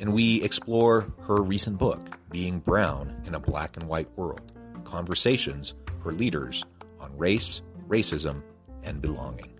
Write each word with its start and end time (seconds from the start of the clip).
and 0.00 0.12
we 0.12 0.42
explore 0.42 1.12
her 1.26 1.36
recent 1.42 1.78
book, 1.78 2.18
Being 2.30 2.58
Brown 2.58 3.14
in 3.26 3.34
a 3.34 3.40
Black 3.40 3.76
and 3.76 3.86
White 3.88 4.08
World 4.16 4.40
Conversations 4.84 5.74
for 6.02 6.12
Leaders 6.12 6.64
on 6.98 7.16
Race, 7.16 7.60
Racism, 7.86 8.42
and 8.82 9.00
Belonging. 9.00 9.59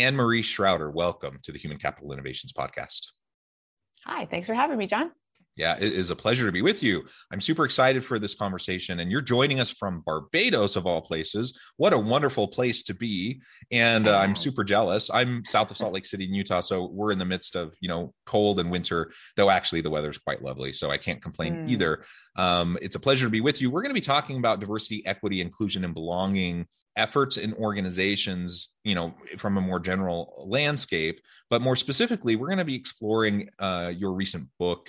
Anne 0.00 0.16
Marie 0.16 0.40
Shrouder, 0.40 0.90
welcome 0.90 1.40
to 1.42 1.52
the 1.52 1.58
Human 1.58 1.76
Capital 1.76 2.10
Innovations 2.10 2.54
Podcast. 2.54 3.08
Hi, 4.06 4.26
thanks 4.30 4.46
for 4.46 4.54
having 4.54 4.78
me, 4.78 4.86
John. 4.86 5.10
Yeah, 5.60 5.76
it 5.78 5.92
is 5.92 6.10
a 6.10 6.16
pleasure 6.16 6.46
to 6.46 6.52
be 6.52 6.62
with 6.62 6.82
you. 6.82 7.04
I'm 7.30 7.40
super 7.42 7.66
excited 7.66 8.02
for 8.02 8.18
this 8.18 8.34
conversation, 8.34 9.00
and 9.00 9.10
you're 9.10 9.20
joining 9.20 9.60
us 9.60 9.70
from 9.70 10.00
Barbados, 10.06 10.74
of 10.74 10.86
all 10.86 11.02
places. 11.02 11.52
What 11.76 11.92
a 11.92 11.98
wonderful 11.98 12.48
place 12.48 12.82
to 12.84 12.94
be! 12.94 13.42
And 13.70 14.08
uh, 14.08 14.16
I'm 14.16 14.34
super 14.36 14.64
jealous. 14.64 15.10
I'm 15.12 15.44
south 15.44 15.70
of 15.70 15.76
Salt 15.76 15.92
Lake 15.92 16.06
City 16.06 16.24
in 16.24 16.32
Utah, 16.32 16.62
so 16.62 16.86
we're 16.86 17.12
in 17.12 17.18
the 17.18 17.26
midst 17.26 17.56
of 17.56 17.74
you 17.80 17.90
know 17.90 18.14
cold 18.24 18.58
and 18.58 18.70
winter. 18.70 19.12
Though 19.36 19.50
actually 19.50 19.82
the 19.82 19.90
weather's 19.90 20.16
quite 20.16 20.42
lovely, 20.42 20.72
so 20.72 20.90
I 20.90 20.96
can't 20.96 21.20
complain 21.20 21.56
mm. 21.56 21.68
either. 21.68 22.06
Um, 22.36 22.78
it's 22.80 22.96
a 22.96 23.00
pleasure 23.00 23.26
to 23.26 23.30
be 23.30 23.42
with 23.42 23.60
you. 23.60 23.70
We're 23.70 23.82
going 23.82 23.94
to 23.94 24.00
be 24.00 24.00
talking 24.00 24.38
about 24.38 24.60
diversity, 24.60 25.04
equity, 25.04 25.42
inclusion, 25.42 25.84
and 25.84 25.92
belonging 25.92 26.66
efforts 26.96 27.36
in 27.36 27.52
organizations, 27.54 28.76
you 28.82 28.94
know, 28.94 29.12
from 29.36 29.58
a 29.58 29.60
more 29.60 29.78
general 29.78 30.46
landscape. 30.48 31.20
But 31.50 31.60
more 31.60 31.76
specifically, 31.76 32.36
we're 32.36 32.48
going 32.48 32.58
to 32.58 32.64
be 32.64 32.76
exploring 32.76 33.50
uh, 33.58 33.92
your 33.94 34.14
recent 34.14 34.48
book 34.58 34.88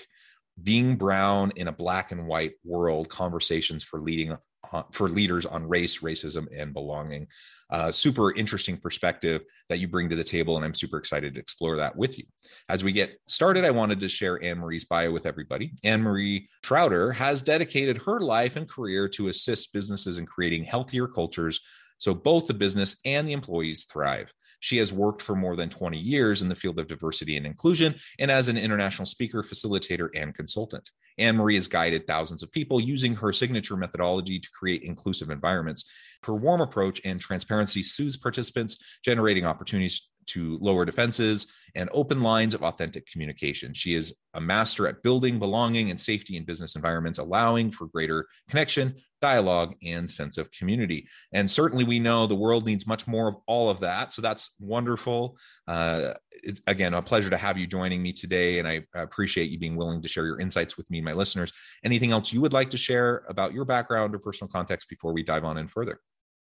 being 0.62 0.95
brown 0.95 1.52
in 1.56 1.67
a 1.67 1.72
black 1.72 2.12
and 2.12 2.28
white 2.28 2.54
world 2.64 3.10
conversations 3.10 3.84
for 3.84 4.00
leading 4.00 4.38
uh, 4.73 4.84
for 4.92 5.10
leaders 5.10 5.45
on 5.45 5.67
race 5.67 6.00
racism 6.00 6.48
and 6.56 6.73
belonging. 6.73 7.28
Uh, 7.72 7.92
super 7.92 8.36
interesting 8.36 8.78
perspective 8.78 9.42
that 9.70 9.80
you 9.80 9.88
bring 9.88 10.10
to 10.10 10.16
the 10.16 10.23
table 10.23 10.58
and 10.58 10.66
i'm 10.66 10.73
super 10.73 10.98
excited 10.98 11.34
to 11.34 11.40
explore 11.40 11.78
that 11.78 11.95
with 11.95 12.20
you. 12.20 12.26
As 12.70 12.84
we 12.84 12.92
get 12.92 13.17
started 13.28 13.66
i 13.66 13.72
wanted 13.72 14.00
to 14.02 14.10
share 14.10 14.44
anne 14.44 14.60
marie's 14.60 14.86
bio 14.86 15.11
with 15.11 15.26
everybody. 15.26 15.72
Anne 15.84 16.02
marie 16.02 16.48
shrouder 16.64 17.11
has 17.11 17.42
dedicated 17.42 17.98
her 18.00 18.20
life 18.20 18.56
and 18.56 18.70
career 18.70 19.08
to 19.10 19.30
assist 19.30 19.73
businesses 19.73 20.17
in 20.17 20.26
creating 20.26 20.64
healthier 20.64 21.08
cultures 21.08 21.60
so 21.98 22.14
both 22.14 22.48
the 22.48 22.54
business 22.54 22.98
and 23.06 23.28
the 23.28 23.34
employees 23.34 23.86
thrive 23.86 24.32
she 24.61 24.77
has 24.77 24.94
worked 24.94 25.22
for 25.22 25.36
more 25.36 25.58
than 25.58 25.70
20 25.70 25.98
years 25.98 26.42
in 26.42 26.48
the 26.48 26.55
field 26.55 26.80
of 26.80 26.88
diversity 26.88 27.36
and 27.36 27.45
inclusion 27.45 27.94
and 28.20 28.32
as 28.32 28.48
an 28.48 28.58
international 28.58 29.05
speaker, 29.05 29.44
facilitator, 29.44 30.08
and 30.16 30.33
consultant. 30.33 30.89
Anne 31.17 31.36
Marie 31.36 31.55
has 31.55 31.67
guided 31.67 32.08
thousands 32.08 32.42
of 32.42 32.52
people 32.52 32.80
using 32.80 33.16
her 33.16 33.33
signature 33.33 33.76
methodology 33.76 34.39
to 34.39 34.49
create 34.52 34.83
inclusive 34.83 35.30
environments. 35.30 35.89
Her 36.23 36.36
warm 36.36 36.61
approach 36.61 37.02
and 37.04 37.20
transparency 37.20 37.83
soothes 37.83 38.17
participants, 38.17 38.77
generating 39.04 39.45
opportunities 39.45 40.08
to 40.27 40.58
lower 40.61 40.86
defenses 40.86 41.48
and 41.76 41.89
open 41.93 42.21
lines 42.21 42.54
of 42.54 42.64
authentic 42.64 43.05
communication. 43.05 43.73
She 43.73 43.95
is 43.95 44.14
a 44.33 44.42
master 44.42 44.87
at 44.87 45.04
building 45.04 45.39
belonging 45.39 45.89
and 45.89 45.99
safety 45.99 46.37
in 46.37 46.45
business 46.45 46.76
environments, 46.76 47.20
allowing 47.20 47.71
for 47.71 47.87
greater 47.87 48.27
connection, 48.49 48.95
dialogue, 49.21 49.76
and 49.83 50.10
sense 50.10 50.37
of 50.37 50.52
community. 50.52 51.08
And 51.31 51.49
certainly, 51.49 51.83
we 51.83 51.99
know 51.99 52.27
the 52.27 52.36
world 52.36 52.65
needs 52.65 52.87
much 52.87 53.08
more 53.08 53.27
of 53.27 53.36
all 53.48 53.70
of 53.70 53.80
that. 53.81 54.11
So 54.14 54.21
that's 54.21 54.52
wonderful. 54.60 55.37
Uh, 55.67 56.14
it's, 56.31 56.61
again, 56.67 56.93
a 56.93 57.02
pleasure 57.02 57.30
to 57.30 57.37
have 57.37 57.58
you 57.58 57.67
joining 57.67 58.02
me 58.02 58.14
today. 58.14 58.60
And 58.60 58.67
I 58.67 58.83
appreciate 58.93 59.49
you 59.49 59.60
being 59.60 59.76
willing 59.76 60.02
to 60.02 60.08
share 60.08 60.26
your 60.26 60.39
insights 60.39 60.77
with 60.77 60.89
me 60.89 60.98
and 60.98 61.05
my 61.05 61.14
listeners. 61.14 61.54
Anything 61.83 62.11
else 62.11 62.33
you 62.33 62.42
would 62.42 62.54
like 62.54 62.70
to 62.71 62.77
share 62.77 63.23
about 63.30 63.54
your 63.54 63.65
background 63.65 64.15
or 64.15 64.20
personal 64.20 64.49
context 64.49 64.89
before 64.89 65.14
we 65.14 65.23
dive 65.23 65.45
on 65.45 65.58
in 65.58 65.67
further? 65.67 65.99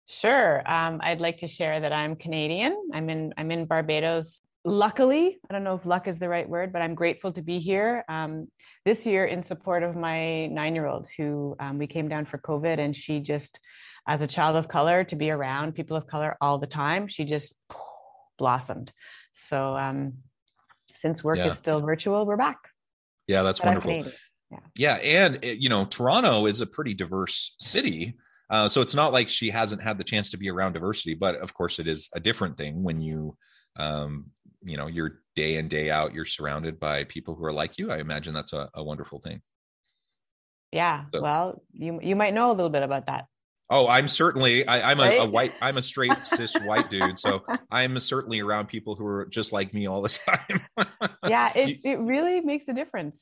Sure. 0.06 0.62
Um, 0.70 1.00
I'd 1.02 1.20
like 1.20 1.38
to 1.38 1.48
share 1.48 1.80
that 1.80 1.92
I'm 1.92 2.14
Canadian. 2.14 2.90
I'm 2.94 3.10
in 3.10 3.34
I'm 3.36 3.50
in 3.50 3.66
Barbados. 3.66 4.40
Luckily, 4.64 5.38
I 5.48 5.52
don't 5.52 5.64
know 5.64 5.74
if 5.74 5.86
luck 5.86 6.08
is 6.08 6.18
the 6.18 6.28
right 6.28 6.48
word, 6.48 6.72
but 6.72 6.82
I'm 6.82 6.94
grateful 6.94 7.32
to 7.32 7.42
be 7.42 7.58
here 7.58 8.04
um, 8.08 8.48
this 8.84 9.06
year 9.06 9.26
in 9.26 9.42
support 9.42 9.82
of 9.82 9.94
my 9.94 10.46
nine-year-old 10.46 11.06
who 11.16 11.54
um, 11.60 11.78
we 11.78 11.86
came 11.86 12.08
down 12.08 12.24
for 12.24 12.38
COVID, 12.38 12.78
and 12.80 12.96
she 12.96 13.20
just, 13.20 13.60
as 14.08 14.22
a 14.22 14.26
child 14.26 14.56
of 14.56 14.66
color, 14.66 15.04
to 15.04 15.14
be 15.14 15.30
around 15.30 15.76
people 15.76 15.96
of 15.96 16.08
color 16.08 16.36
all 16.40 16.58
the 16.58 16.66
time, 16.66 17.06
she 17.06 17.24
just 17.24 17.54
blossomed. 18.38 18.92
So 19.34 19.76
um, 19.76 20.14
since 21.00 21.22
work 21.22 21.38
yeah. 21.38 21.50
is 21.50 21.58
still 21.58 21.80
virtual, 21.80 22.26
we're 22.26 22.36
back. 22.36 22.58
Yeah, 23.28 23.42
that's 23.42 23.60
but 23.60 23.66
wonderful. 23.66 24.12
Yeah. 24.50 24.58
yeah, 24.76 24.94
and 24.94 25.44
eh, 25.44 25.56
you 25.58 25.68
know, 25.68 25.84
Toronto 25.84 26.46
is 26.46 26.60
a 26.60 26.66
pretty 26.66 26.94
diverse 26.94 27.54
city. 27.60 28.16
Uh, 28.48 28.68
so 28.68 28.80
it's 28.80 28.94
not 28.94 29.12
like 29.12 29.28
she 29.28 29.50
hasn't 29.50 29.82
had 29.82 29.98
the 29.98 30.04
chance 30.04 30.30
to 30.30 30.36
be 30.36 30.50
around 30.50 30.72
diversity, 30.72 31.14
but 31.14 31.36
of 31.36 31.52
course 31.52 31.78
it 31.78 31.88
is 31.88 32.08
a 32.14 32.20
different 32.20 32.56
thing 32.56 32.82
when 32.82 33.00
you, 33.00 33.36
um, 33.76 34.26
you 34.62 34.76
know, 34.76 34.86
you're 34.86 35.20
day 35.34 35.56
in 35.56 35.68
day 35.68 35.90
out, 35.90 36.14
you're 36.14 36.24
surrounded 36.24 36.78
by 36.78 37.04
people 37.04 37.34
who 37.34 37.44
are 37.44 37.52
like 37.52 37.78
you. 37.78 37.90
I 37.90 37.98
imagine 37.98 38.34
that's 38.34 38.52
a, 38.52 38.68
a 38.74 38.82
wonderful 38.82 39.20
thing. 39.20 39.42
Yeah. 40.72 41.04
So, 41.14 41.22
well, 41.22 41.62
you 41.72 42.00
you 42.02 42.16
might 42.16 42.34
know 42.34 42.50
a 42.50 42.54
little 42.54 42.70
bit 42.70 42.82
about 42.82 43.06
that. 43.06 43.26
Oh, 43.68 43.88
I'm 43.88 44.06
certainly 44.06 44.66
I, 44.66 44.92
am 44.92 44.98
right? 44.98 45.18
a, 45.18 45.22
a, 45.22 45.28
white 45.28 45.54
I'm 45.60 45.76
a 45.76 45.82
straight 45.82 46.12
cis 46.24 46.54
white 46.64 46.88
dude, 46.90 47.18
so 47.18 47.42
I'm 47.70 47.98
certainly 47.98 48.40
around 48.40 48.68
people 48.68 48.94
who 48.94 49.06
are 49.06 49.26
just 49.26 49.52
like 49.52 49.74
me 49.74 49.86
all 49.86 50.02
the 50.02 50.08
time. 50.26 50.60
yeah, 51.28 51.52
it, 51.54 51.80
it 51.84 51.98
really 51.98 52.40
makes 52.40 52.68
a 52.68 52.72
difference 52.72 53.20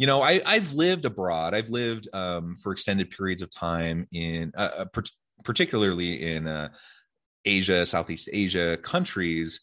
you 0.00 0.06
know 0.06 0.22
I, 0.22 0.40
i've 0.46 0.72
lived 0.72 1.04
abroad 1.04 1.54
i've 1.54 1.68
lived 1.68 2.08
um, 2.14 2.56
for 2.56 2.72
extended 2.72 3.10
periods 3.10 3.42
of 3.42 3.50
time 3.50 4.08
in 4.12 4.50
uh, 4.56 4.70
uh 4.78 4.84
per- 4.86 5.02
particularly 5.44 6.32
in 6.32 6.48
uh, 6.48 6.70
asia 7.44 7.84
southeast 7.84 8.30
asia 8.32 8.78
countries 8.78 9.60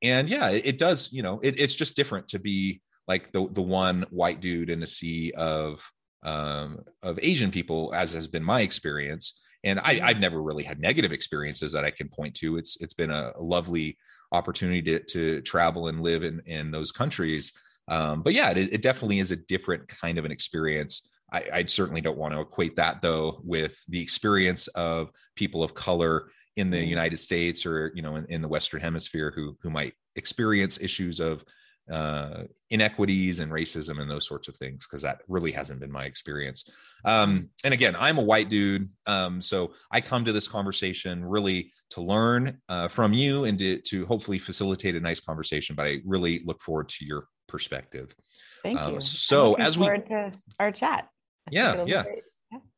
and 0.00 0.28
yeah 0.28 0.50
it, 0.50 0.64
it 0.64 0.78
does 0.78 1.12
you 1.12 1.22
know 1.22 1.40
it, 1.42 1.58
it's 1.58 1.74
just 1.74 1.96
different 1.96 2.28
to 2.28 2.38
be 2.38 2.80
like 3.08 3.32
the 3.32 3.48
the 3.50 3.60
one 3.60 4.06
white 4.10 4.40
dude 4.40 4.70
in 4.70 4.84
a 4.84 4.86
sea 4.86 5.32
of 5.36 5.82
um, 6.22 6.78
of 7.02 7.18
asian 7.20 7.50
people 7.50 7.92
as 7.92 8.14
has 8.14 8.28
been 8.28 8.44
my 8.44 8.60
experience 8.60 9.40
and 9.62 9.78
I, 9.80 9.96
have 10.08 10.20
never 10.20 10.42
really 10.42 10.62
had 10.62 10.80
negative 10.80 11.12
experiences 11.12 11.70
that 11.72 11.84
I 11.84 11.90
can 11.90 12.08
point 12.08 12.34
to. 12.36 12.56
It's 12.56 12.80
it's 12.80 12.94
been 12.94 13.10
a, 13.10 13.32
a 13.36 13.42
lovely 13.42 13.98
opportunity 14.32 14.80
to, 14.80 15.00
to 15.00 15.42
travel 15.42 15.88
and 15.88 16.00
live 16.00 16.22
in 16.22 16.40
in 16.46 16.70
those 16.70 16.92
countries. 16.92 17.52
Um, 17.90 18.22
but 18.22 18.32
yeah, 18.32 18.50
it, 18.50 18.72
it, 18.72 18.82
definitely 18.82 19.18
is 19.18 19.32
a 19.32 19.36
different 19.36 19.88
kind 19.88 20.16
of 20.16 20.24
an 20.24 20.30
experience. 20.30 21.10
I, 21.32 21.44
I, 21.52 21.64
certainly 21.66 22.00
don't 22.00 22.16
want 22.16 22.32
to 22.32 22.40
equate 22.40 22.76
that 22.76 23.02
though 23.02 23.40
with 23.44 23.76
the 23.88 24.00
experience 24.00 24.68
of 24.68 25.10
people 25.34 25.64
of 25.64 25.74
color 25.74 26.30
in 26.56 26.70
the 26.70 26.78
mm-hmm. 26.78 26.88
United 26.88 27.18
States 27.18 27.66
or 27.66 27.90
you 27.94 28.02
know 28.02 28.16
in, 28.16 28.26
in 28.26 28.42
the 28.42 28.48
Western 28.48 28.80
Hemisphere 28.80 29.32
who 29.34 29.56
who 29.60 29.70
might 29.70 29.94
experience 30.14 30.80
issues 30.80 31.18
of 31.18 31.44
uh, 31.90 32.44
inequities 32.70 33.40
and 33.40 33.50
racism 33.50 34.00
and 34.00 34.08
those 34.08 34.26
sorts 34.26 34.46
of 34.46 34.56
things 34.56 34.86
because 34.86 35.02
that 35.02 35.22
really 35.26 35.50
hasn't 35.50 35.80
been 35.80 35.90
my 35.90 36.04
experience 36.04 36.64
um, 37.04 37.50
and 37.64 37.74
again 37.74 37.96
i'm 37.98 38.16
a 38.18 38.22
white 38.22 38.48
dude 38.48 38.86
um, 39.06 39.42
so 39.42 39.72
i 39.90 40.00
come 40.00 40.24
to 40.24 40.30
this 40.30 40.46
conversation 40.46 41.24
really 41.24 41.72
to 41.88 42.00
learn 42.00 42.56
uh, 42.68 42.86
from 42.86 43.12
you 43.12 43.44
and 43.44 43.58
to, 43.58 43.80
to, 43.80 44.06
hopefully 44.06 44.38
facilitate 44.38 44.94
a 44.94 45.00
nice 45.00 45.18
conversation 45.18 45.74
but 45.74 45.86
i 45.86 45.96
really 46.04 46.42
look 46.44 46.62
forward 46.62 46.88
to 46.88 47.04
your 47.04 47.24
perspective 47.50 48.14
thank 48.62 48.78
um, 48.80 48.94
you 48.94 49.00
so 49.00 49.54
as 49.54 49.78
we 49.78 49.86
to 49.86 50.32
our 50.58 50.72
chat 50.72 51.08
yeah 51.50 51.84
yeah 51.86 52.04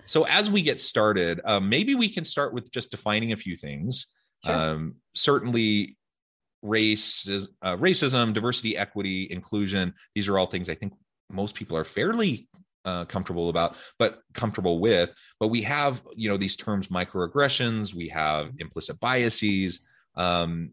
so 0.07 0.27
as 0.27 0.51
we 0.51 0.63
get 0.63 0.81
started 0.81 1.41
um, 1.45 1.69
maybe 1.69 1.95
we 1.95 2.09
can 2.09 2.25
start 2.25 2.53
with 2.53 2.71
just 2.73 2.91
defining 2.91 3.33
a 3.33 3.37
few 3.37 3.57
things 3.57 4.07
sure. 4.45 4.55
um, 4.55 4.97
certainly 5.15 5.97
race, 6.63 7.29
uh, 7.63 7.77
racism, 7.77 8.33
diversity, 8.33 8.77
equity, 8.77 9.27
inclusion. 9.31 9.93
These 10.15 10.29
are 10.29 10.39
all 10.39 10.47
things 10.47 10.71
I 10.71 10.75
think 10.75 10.95
most 11.31 11.55
people 11.55 11.77
are 11.77 11.85
fairly 11.85 12.49
uh, 12.85 13.05
comfortable 13.05 13.49
about, 13.49 13.77
but 13.99 14.21
comfortable 14.33 14.79
with. 14.79 15.13
But 15.39 15.49
we 15.49 15.63
have, 15.63 16.03
you 16.15 16.29
know, 16.29 16.37
these 16.37 16.57
terms 16.57 16.89
microaggressions. 16.89 17.95
We 17.95 18.09
have 18.09 18.51
implicit 18.59 18.99
biases. 19.01 19.81
Um, 20.15 20.73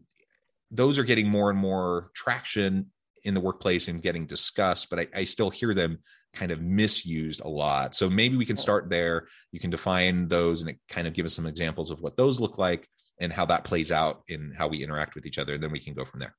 those 0.70 0.98
are 0.98 1.04
getting 1.04 1.28
more 1.28 1.50
and 1.50 1.58
more 1.58 2.10
traction 2.14 2.90
in 3.24 3.34
the 3.34 3.40
workplace 3.40 3.88
and 3.88 4.02
getting 4.02 4.26
discussed, 4.26 4.90
but 4.90 5.00
I, 5.00 5.06
I 5.14 5.24
still 5.24 5.50
hear 5.50 5.74
them 5.74 5.98
kind 6.32 6.52
of 6.52 6.60
misused 6.60 7.40
a 7.44 7.48
lot. 7.48 7.94
So 7.94 8.08
maybe 8.08 8.36
we 8.36 8.46
can 8.46 8.56
start 8.56 8.88
there. 8.88 9.26
You 9.52 9.60
can 9.60 9.70
define 9.70 10.28
those 10.28 10.62
and 10.62 10.74
kind 10.88 11.06
of 11.06 11.12
give 11.12 11.26
us 11.26 11.34
some 11.34 11.46
examples 11.46 11.90
of 11.90 12.00
what 12.00 12.16
those 12.16 12.38
look 12.38 12.58
like 12.58 12.86
and 13.20 13.32
how 13.32 13.44
that 13.46 13.64
plays 13.64 13.90
out 13.92 14.22
in 14.28 14.52
how 14.56 14.68
we 14.68 14.82
interact 14.82 15.14
with 15.14 15.26
each 15.26 15.38
other. 15.38 15.54
And 15.54 15.62
then 15.62 15.72
we 15.72 15.80
can 15.80 15.94
go 15.94 16.04
from 16.04 16.20
there. 16.20 16.34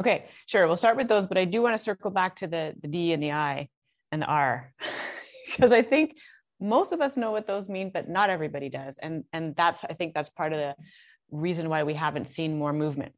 Okay, 0.00 0.26
sure. 0.46 0.66
We'll 0.66 0.76
start 0.76 0.96
with 0.96 1.08
those, 1.08 1.26
but 1.26 1.38
I 1.38 1.44
do 1.44 1.62
want 1.62 1.76
to 1.76 1.82
circle 1.82 2.10
back 2.10 2.36
to 2.36 2.46
the, 2.46 2.74
the 2.82 2.88
D 2.88 3.12
and 3.12 3.22
the 3.22 3.32
I 3.32 3.68
and 4.12 4.22
the 4.22 4.26
R, 4.26 4.72
because 5.46 5.72
I 5.72 5.82
think 5.82 6.16
most 6.60 6.92
of 6.92 7.00
us 7.00 7.16
know 7.16 7.30
what 7.30 7.46
those 7.46 7.68
mean, 7.68 7.90
but 7.92 8.08
not 8.08 8.30
everybody 8.30 8.68
does. 8.68 8.98
And, 9.00 9.24
and 9.32 9.54
that's, 9.56 9.84
I 9.84 9.92
think 9.94 10.14
that's 10.14 10.30
part 10.30 10.52
of 10.52 10.58
the 10.58 10.74
reason 11.30 11.68
why 11.68 11.84
we 11.84 11.94
haven't 11.94 12.28
seen 12.28 12.58
more 12.58 12.72
movement 12.72 13.12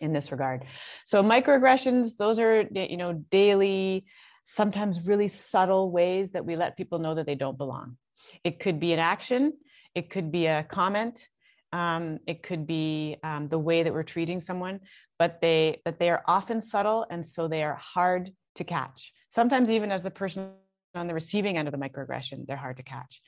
in 0.00 0.12
this 0.12 0.32
regard. 0.32 0.64
So 1.06 1.22
microaggressions, 1.22 2.16
those 2.18 2.38
are, 2.38 2.62
you 2.72 2.96
know, 2.96 3.12
daily, 3.30 4.06
sometimes 4.46 5.06
really 5.06 5.28
subtle 5.28 5.90
ways 5.90 6.32
that 6.32 6.44
we 6.44 6.56
let 6.56 6.76
people 6.76 6.98
know 6.98 7.14
that 7.14 7.26
they 7.26 7.34
don't 7.34 7.58
belong. 7.58 7.96
It 8.44 8.60
could 8.60 8.80
be 8.80 8.92
an 8.92 8.98
action, 8.98 9.52
it 9.94 10.10
could 10.10 10.30
be 10.30 10.46
a 10.46 10.64
comment, 10.64 11.26
um, 11.72 12.18
it 12.26 12.42
could 12.42 12.66
be 12.66 13.16
um, 13.22 13.48
the 13.48 13.58
way 13.58 13.82
that 13.82 13.92
we're 13.92 14.02
treating 14.02 14.40
someone 14.40 14.80
but 15.20 15.38
they 15.42 15.80
but 15.84 15.98
they 15.98 16.10
are 16.10 16.22
often 16.26 16.62
subtle 16.62 17.06
and 17.10 17.24
so 17.24 17.46
they 17.46 17.62
are 17.62 17.76
hard 17.76 18.30
to 18.56 18.64
catch 18.64 19.12
sometimes 19.28 19.70
even 19.70 19.92
as 19.92 20.02
the 20.02 20.10
person 20.10 20.50
on 20.94 21.06
the 21.06 21.14
receiving 21.14 21.56
end 21.56 21.68
of 21.68 21.72
the 21.72 21.78
microaggression 21.78 22.46
they're 22.46 22.56
hard 22.56 22.78
to 22.78 22.82
catch 22.82 23.20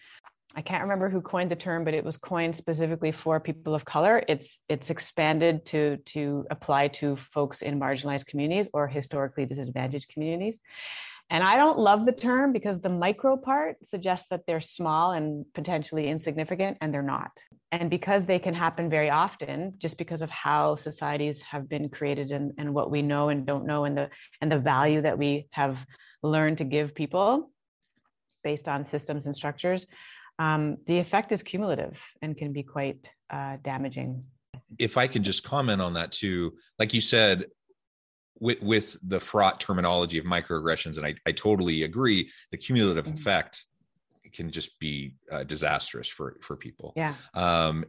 i 0.55 0.63
can't 0.63 0.83
remember 0.83 1.09
who 1.09 1.21
coined 1.21 1.51
the 1.51 1.57
term 1.57 1.85
but 1.85 1.95
it 1.95 2.05
was 2.05 2.17
coined 2.17 2.55
specifically 2.55 3.13
for 3.13 3.41
people 3.41 3.75
of 3.75 3.85
color 3.85 4.23
it's 4.29 4.61
it's 4.69 4.91
expanded 4.91 5.65
to 5.65 5.97
to 6.05 6.45
apply 6.51 6.89
to 6.89 7.17
folks 7.17 7.63
in 7.63 7.79
marginalized 7.79 8.27
communities 8.27 8.69
or 8.73 8.87
historically 8.87 9.47
disadvantaged 9.47 10.09
communities 10.09 10.61
and 11.33 11.43
I 11.43 11.57
don't 11.57 11.79
love 11.79 12.05
the 12.05 12.13
term 12.13 12.53
because 12.53 12.79
the 12.79 12.91
micro 12.91 13.39
part 13.39 13.77
suggests 13.87 14.29
that 14.29 14.43
they're 14.47 14.61
small 14.61 15.13
and 15.13 15.47
potentially 15.55 16.09
insignificant, 16.09 16.77
and 16.83 16.93
they're 16.93 17.03
not. 17.03 17.31
And 17.71 17.89
because 17.89 18.27
they 18.27 18.39
can 18.39 18.53
happen 18.53 18.91
very 18.91 19.09
often, 19.09 19.73
just 19.79 19.97
because 19.97 20.21
of 20.21 20.29
how 20.29 20.77
societies 20.77 21.41
have 21.41 21.71
been 21.71 21.89
created 21.89 22.33
and, 22.33 22.53
and 22.59 22.75
what 22.75 22.91
we 22.91 23.01
know 23.01 23.31
and 23.31 23.47
don't 23.47 23.65
know, 23.65 23.87
and 23.87 23.97
the 23.97 24.11
and 24.43 24.53
the 24.53 24.59
value 24.59 25.01
that 25.01 25.19
we 25.19 25.47
have 25.53 25.79
learned 26.23 26.59
to 26.59 26.65
give 26.65 26.95
people 26.95 27.51
based 28.45 28.69
on 28.69 28.85
systems 28.85 29.25
and 29.25 29.35
structures, 29.35 29.87
um, 30.39 30.79
the 30.87 30.99
effect 30.99 31.33
is 31.33 31.43
cumulative 31.43 31.97
and 32.21 32.37
can 32.37 32.53
be 32.53 32.63
quite 32.63 33.09
uh, 33.31 33.57
damaging. 33.63 34.25
If 34.79 34.97
I 34.97 35.07
can 35.07 35.23
just 35.23 35.45
comment 35.45 35.81
on 35.81 35.95
that 35.95 36.13
too, 36.13 36.55
like 36.79 36.95
you 36.95 37.01
said, 37.01 37.47
with 38.41 38.61
with 38.63 38.97
the 39.03 39.21
fraught 39.21 39.61
terminology 39.61 40.19
of 40.19 40.25
microaggressions, 40.25 40.97
and 40.97 41.07
I, 41.07 41.15
I 41.27 41.33
totally 41.33 41.85
agree. 41.85 42.31
The 42.51 42.57
cumulative 42.57 43.05
mm-hmm. 43.05 43.15
effect 43.15 43.67
can 44.33 44.51
just 44.51 44.79
be 44.81 45.15
uh, 45.31 45.45
disastrous 45.45 46.09
for 46.09 46.37
for 46.41 46.57
people. 46.57 46.93
Yeah. 46.97 47.15
Um, 47.35 47.85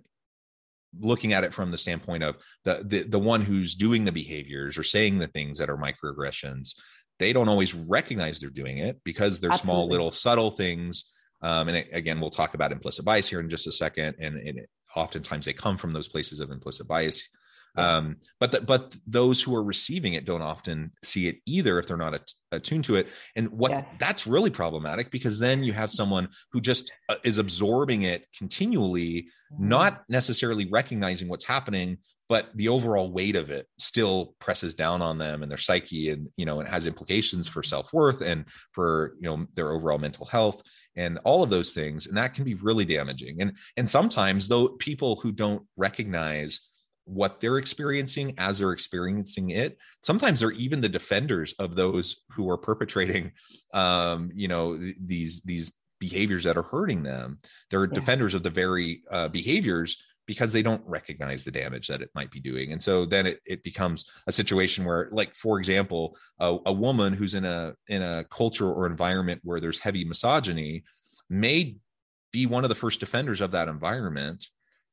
looking 0.99 1.33
at 1.33 1.43
it 1.43 1.53
from 1.53 1.71
the 1.71 1.77
standpoint 1.77 2.23
of 2.23 2.37
the, 2.65 2.83
the 2.85 3.03
the 3.03 3.19
one 3.19 3.41
who's 3.41 3.73
doing 3.75 4.05
the 4.05 4.11
behaviors 4.11 4.77
or 4.77 4.83
saying 4.83 5.17
the 5.17 5.27
things 5.27 5.57
that 5.57 5.69
are 5.69 5.77
microaggressions, 5.77 6.75
they 7.19 7.33
don't 7.33 7.49
always 7.49 7.73
recognize 7.73 8.39
they're 8.39 8.49
doing 8.49 8.77
it 8.77 8.99
because 9.03 9.39
they're 9.39 9.51
Absolutely. 9.51 9.73
small 9.73 9.87
little 9.87 10.11
subtle 10.11 10.51
things. 10.51 11.05
Um, 11.43 11.67
and 11.67 11.77
it, 11.77 11.89
again, 11.91 12.19
we'll 12.19 12.31
talk 12.31 12.55
about 12.55 12.71
implicit 12.71 13.05
bias 13.05 13.29
here 13.29 13.39
in 13.39 13.49
just 13.49 13.67
a 13.67 13.71
second. 13.71 14.15
And, 14.19 14.37
and 14.37 14.57
it, 14.59 14.69
oftentimes 14.95 15.45
they 15.45 15.53
come 15.53 15.77
from 15.77 15.91
those 15.91 16.07
places 16.07 16.39
of 16.39 16.49
implicit 16.49 16.87
bias 16.87 17.21
um, 17.75 18.17
but 18.39 18.51
the, 18.51 18.61
but 18.61 18.95
those 19.07 19.41
who 19.41 19.55
are 19.55 19.63
receiving 19.63 20.13
it 20.13 20.25
don't 20.25 20.41
often 20.41 20.91
see 21.03 21.27
it 21.27 21.37
either 21.45 21.79
if 21.79 21.87
they're 21.87 21.97
not 21.97 22.13
at, 22.13 22.31
attuned 22.51 22.85
to 22.85 22.95
it. 22.95 23.09
And 23.35 23.49
what 23.49 23.71
yes. 23.71 23.85
that's 23.99 24.27
really 24.27 24.51
problematic 24.51 25.09
because 25.09 25.39
then 25.39 25.63
you 25.63 25.73
have 25.73 25.89
someone 25.89 26.29
who 26.51 26.61
just 26.61 26.91
uh, 27.09 27.15
is 27.23 27.39
absorbing 27.39 28.03
it 28.03 28.27
continually, 28.37 29.27
mm-hmm. 29.51 29.69
not 29.69 30.03
necessarily 30.07 30.69
recognizing 30.71 31.27
what's 31.27 31.45
happening, 31.45 31.97
but 32.33 32.49
the 32.55 32.67
overall 32.67 33.11
weight 33.11 33.35
of 33.35 33.51
it 33.51 33.67
still 33.77 34.33
presses 34.39 34.73
down 34.73 35.03
on 35.03 35.19
them 35.19 35.43
and 35.43 35.51
their 35.51 35.57
psyche 35.59 36.09
and 36.09 36.27
you 36.35 36.47
know 36.47 36.61
it 36.61 36.67
has 36.67 36.87
implications 36.87 37.47
for 37.47 37.61
self-worth 37.61 38.21
and 38.21 38.45
for 38.71 39.13
you 39.21 39.29
know 39.29 39.45
their 39.53 39.69
overall 39.69 39.99
mental 39.99 40.25
health 40.25 40.63
and 40.95 41.19
all 41.25 41.43
of 41.43 41.51
those 41.51 41.75
things. 41.75 42.07
And 42.07 42.17
that 42.17 42.33
can 42.33 42.43
be 42.43 42.55
really 42.55 42.85
damaging. 42.85 43.39
And 43.39 43.55
and 43.77 43.87
sometimes 43.87 44.47
though 44.47 44.69
people 44.69 45.17
who 45.17 45.31
don't 45.31 45.61
recognize 45.77 46.59
what 47.05 47.39
they're 47.39 47.59
experiencing 47.59 48.33
as 48.39 48.57
they're 48.57 48.71
experiencing 48.71 49.49
it 49.49 49.77
sometimes 50.01 50.39
they're 50.39 50.51
even 50.51 50.79
the 50.81 50.87
defenders 50.87 51.53
of 51.59 51.75
those 51.75 52.21
who 52.31 52.49
are 52.49 52.57
perpetrating 52.57 53.29
um 53.73 54.31
you 54.33 54.47
know 54.47 54.77
these 54.77 55.41
these 55.41 55.73
behaviors 56.03 56.43
that 56.43 56.57
are 56.57 56.63
hurting 56.63 57.01
them. 57.01 57.39
They're 57.69 57.85
yeah. 57.85 57.93
defenders 57.93 58.33
of 58.33 58.43
the 58.43 58.49
very 58.49 59.03
uh, 59.09 59.29
behaviors 59.29 60.03
because 60.25 60.53
they 60.53 60.61
don't 60.61 60.83
recognize 60.85 61.43
the 61.43 61.51
damage 61.51 61.87
that 61.87 62.01
it 62.01 62.09
might 62.15 62.31
be 62.31 62.39
doing 62.39 62.71
and 62.71 62.81
so 62.81 63.05
then 63.05 63.25
it, 63.25 63.39
it 63.45 63.63
becomes 63.63 64.05
a 64.27 64.31
situation 64.31 64.85
where 64.85 65.09
like 65.11 65.35
for 65.35 65.59
example 65.59 66.17
a, 66.39 66.57
a 66.65 66.73
woman 66.73 67.13
who's 67.13 67.33
in 67.33 67.45
a 67.45 67.73
in 67.87 68.01
a 68.01 68.25
culture 68.29 68.69
or 68.69 68.85
environment 68.85 69.41
where 69.43 69.59
there's 69.59 69.79
heavy 69.79 70.05
misogyny 70.05 70.83
may 71.29 71.75
be 72.31 72.45
one 72.45 72.63
of 72.63 72.69
the 72.69 72.75
first 72.75 72.99
defenders 72.99 73.41
of 73.41 73.51
that 73.51 73.67
environment 73.67 74.47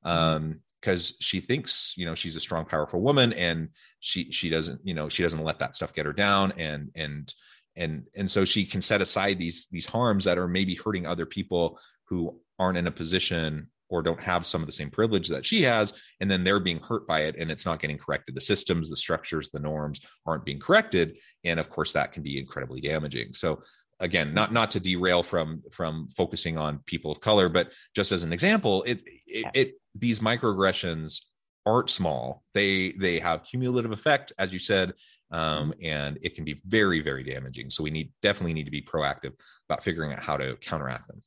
mm-hmm. 0.04 0.16
um, 0.16 0.60
because 0.80 1.14
she 1.20 1.40
thinks 1.40 1.94
you 1.96 2.06
know 2.06 2.14
she's 2.14 2.36
a 2.36 2.40
strong 2.40 2.64
powerful 2.64 3.00
woman 3.00 3.32
and 3.34 3.68
she 4.00 4.30
she 4.30 4.48
doesn't 4.48 4.80
you 4.84 4.94
know 4.94 5.08
she 5.08 5.22
doesn't 5.22 5.44
let 5.44 5.58
that 5.58 5.74
stuff 5.74 5.92
get 5.92 6.06
her 6.06 6.12
down 6.12 6.52
and 6.56 6.90
and 6.94 7.34
and 7.76 8.04
and 8.16 8.30
so 8.30 8.44
she 8.44 8.64
can 8.64 8.80
set 8.80 9.00
aside 9.00 9.38
these 9.38 9.66
these 9.70 9.86
harms 9.86 10.24
that 10.24 10.38
are 10.38 10.48
maybe 10.48 10.74
hurting 10.74 11.06
other 11.06 11.26
people 11.26 11.78
who 12.04 12.40
aren't 12.58 12.78
in 12.78 12.86
a 12.86 12.92
position 12.92 13.68
or 13.90 14.02
don't 14.02 14.20
have 14.20 14.46
some 14.46 14.62
of 14.62 14.66
the 14.66 14.72
same 14.72 14.90
privilege 14.90 15.28
that 15.28 15.44
she 15.44 15.62
has 15.62 15.92
and 16.20 16.30
then 16.30 16.44
they're 16.44 16.60
being 16.60 16.80
hurt 16.80 17.06
by 17.06 17.22
it 17.22 17.36
and 17.36 17.50
it's 17.50 17.66
not 17.66 17.80
getting 17.80 17.98
corrected. 17.98 18.34
The 18.34 18.40
systems 18.40 18.88
the 18.88 18.96
structures 18.96 19.50
the 19.52 19.60
norms 19.60 20.00
aren't 20.24 20.44
being 20.44 20.60
corrected 20.60 21.18
and 21.44 21.60
of 21.60 21.68
course 21.68 21.92
that 21.92 22.12
can 22.12 22.22
be 22.22 22.38
incredibly 22.38 22.80
damaging. 22.80 23.34
So 23.34 23.62
again 23.98 24.32
not 24.32 24.52
not 24.52 24.70
to 24.70 24.80
derail 24.80 25.22
from 25.22 25.62
from 25.72 26.08
focusing 26.08 26.56
on 26.56 26.78
people 26.86 27.12
of 27.12 27.20
color 27.20 27.48
but 27.48 27.70
just 27.94 28.12
as 28.12 28.22
an 28.22 28.32
example 28.32 28.82
it 28.84 29.02
it, 29.26 29.46
it 29.54 29.74
these 29.94 30.20
microaggressions 30.20 31.24
aren't 31.66 31.90
small. 31.90 32.42
They 32.54 32.90
they 32.92 33.18
have 33.18 33.44
cumulative 33.44 33.92
effect 33.92 34.32
as 34.38 34.52
you 34.52 34.58
said 34.58 34.94
um, 35.32 35.70
mm-hmm. 35.70 35.84
and 35.84 36.18
it 36.22 36.34
can 36.34 36.44
be 36.44 36.60
very 36.64 37.00
very 37.00 37.24
damaging. 37.24 37.70
So 37.70 37.82
we 37.82 37.90
need 37.90 38.12
definitely 38.22 38.54
need 38.54 38.64
to 38.64 38.70
be 38.70 38.82
proactive 38.82 39.32
about 39.68 39.82
figuring 39.82 40.12
out 40.12 40.20
how 40.20 40.36
to 40.36 40.56
counteract 40.56 41.08
them 41.08 41.22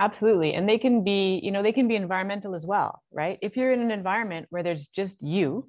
absolutely 0.00 0.54
and 0.54 0.68
they 0.68 0.78
can 0.78 1.04
be 1.04 1.40
you 1.42 1.50
know 1.50 1.62
they 1.62 1.72
can 1.72 1.88
be 1.88 1.96
environmental 1.96 2.54
as 2.54 2.66
well 2.66 3.02
right? 3.12 3.38
If 3.42 3.56
you're 3.56 3.72
in 3.72 3.80
an 3.80 3.90
environment 3.90 4.46
where 4.50 4.62
there's 4.62 4.86
just 4.88 5.22
you 5.22 5.68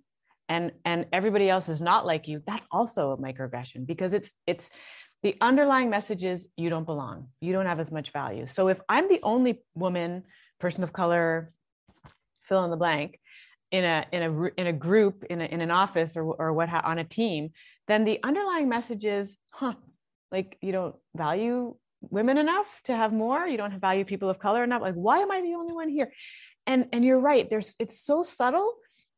and 0.49 0.71
and 0.83 1.05
everybody 1.13 1.49
else 1.49 1.69
is 1.69 1.81
not 1.81 2.05
like 2.05 2.27
you 2.27 2.41
that's 2.45 2.65
also 2.71 3.11
a 3.11 3.17
microaggression 3.17 3.85
because 3.85 4.13
it's 4.13 4.31
it's 4.47 4.69
the 5.23 5.35
underlying 5.41 5.89
message 5.89 6.23
is 6.23 6.47
you 6.55 6.69
don't 6.69 6.85
belong 6.85 7.27
you 7.41 7.53
don't 7.53 7.65
have 7.65 7.79
as 7.79 7.91
much 7.91 8.11
value. 8.11 8.47
So 8.47 8.67
if 8.67 8.79
i'm 8.89 9.07
the 9.09 9.19
only 9.23 9.61
woman 9.75 10.23
person 10.59 10.83
of 10.83 10.93
color 10.93 11.51
fill 12.47 12.63
in 12.63 12.71
the 12.71 12.77
blank 12.77 13.19
in 13.71 13.83
a 13.83 14.05
in 14.11 14.21
a 14.23 14.61
in 14.61 14.67
a 14.67 14.73
group 14.73 15.23
in, 15.29 15.41
a, 15.41 15.45
in 15.45 15.61
an 15.61 15.71
office 15.71 16.15
or 16.15 16.23
or 16.23 16.53
what 16.53 16.69
ha- 16.69 16.83
on 16.85 16.99
a 16.99 17.03
team 17.03 17.49
then 17.87 18.05
the 18.05 18.19
underlying 18.23 18.69
message 18.69 19.05
is 19.05 19.35
huh 19.51 19.73
like 20.31 20.57
you 20.61 20.71
don't 20.71 20.95
value 21.15 21.75
women 22.09 22.37
enough 22.37 22.67
to 22.83 22.95
have 22.95 23.11
more 23.13 23.47
you 23.47 23.57
don't 23.57 23.79
value 23.79 24.05
people 24.05 24.29
of 24.29 24.39
color 24.39 24.63
enough 24.63 24.81
like 24.81 24.95
why 24.95 25.19
am 25.19 25.31
i 25.31 25.41
the 25.41 25.53
only 25.53 25.73
one 25.73 25.89
here 25.89 26.11
and 26.67 26.85
and 26.91 27.03
you're 27.05 27.19
right 27.19 27.49
there's 27.49 27.75
it's 27.79 27.99
so 28.03 28.23
subtle 28.23 28.73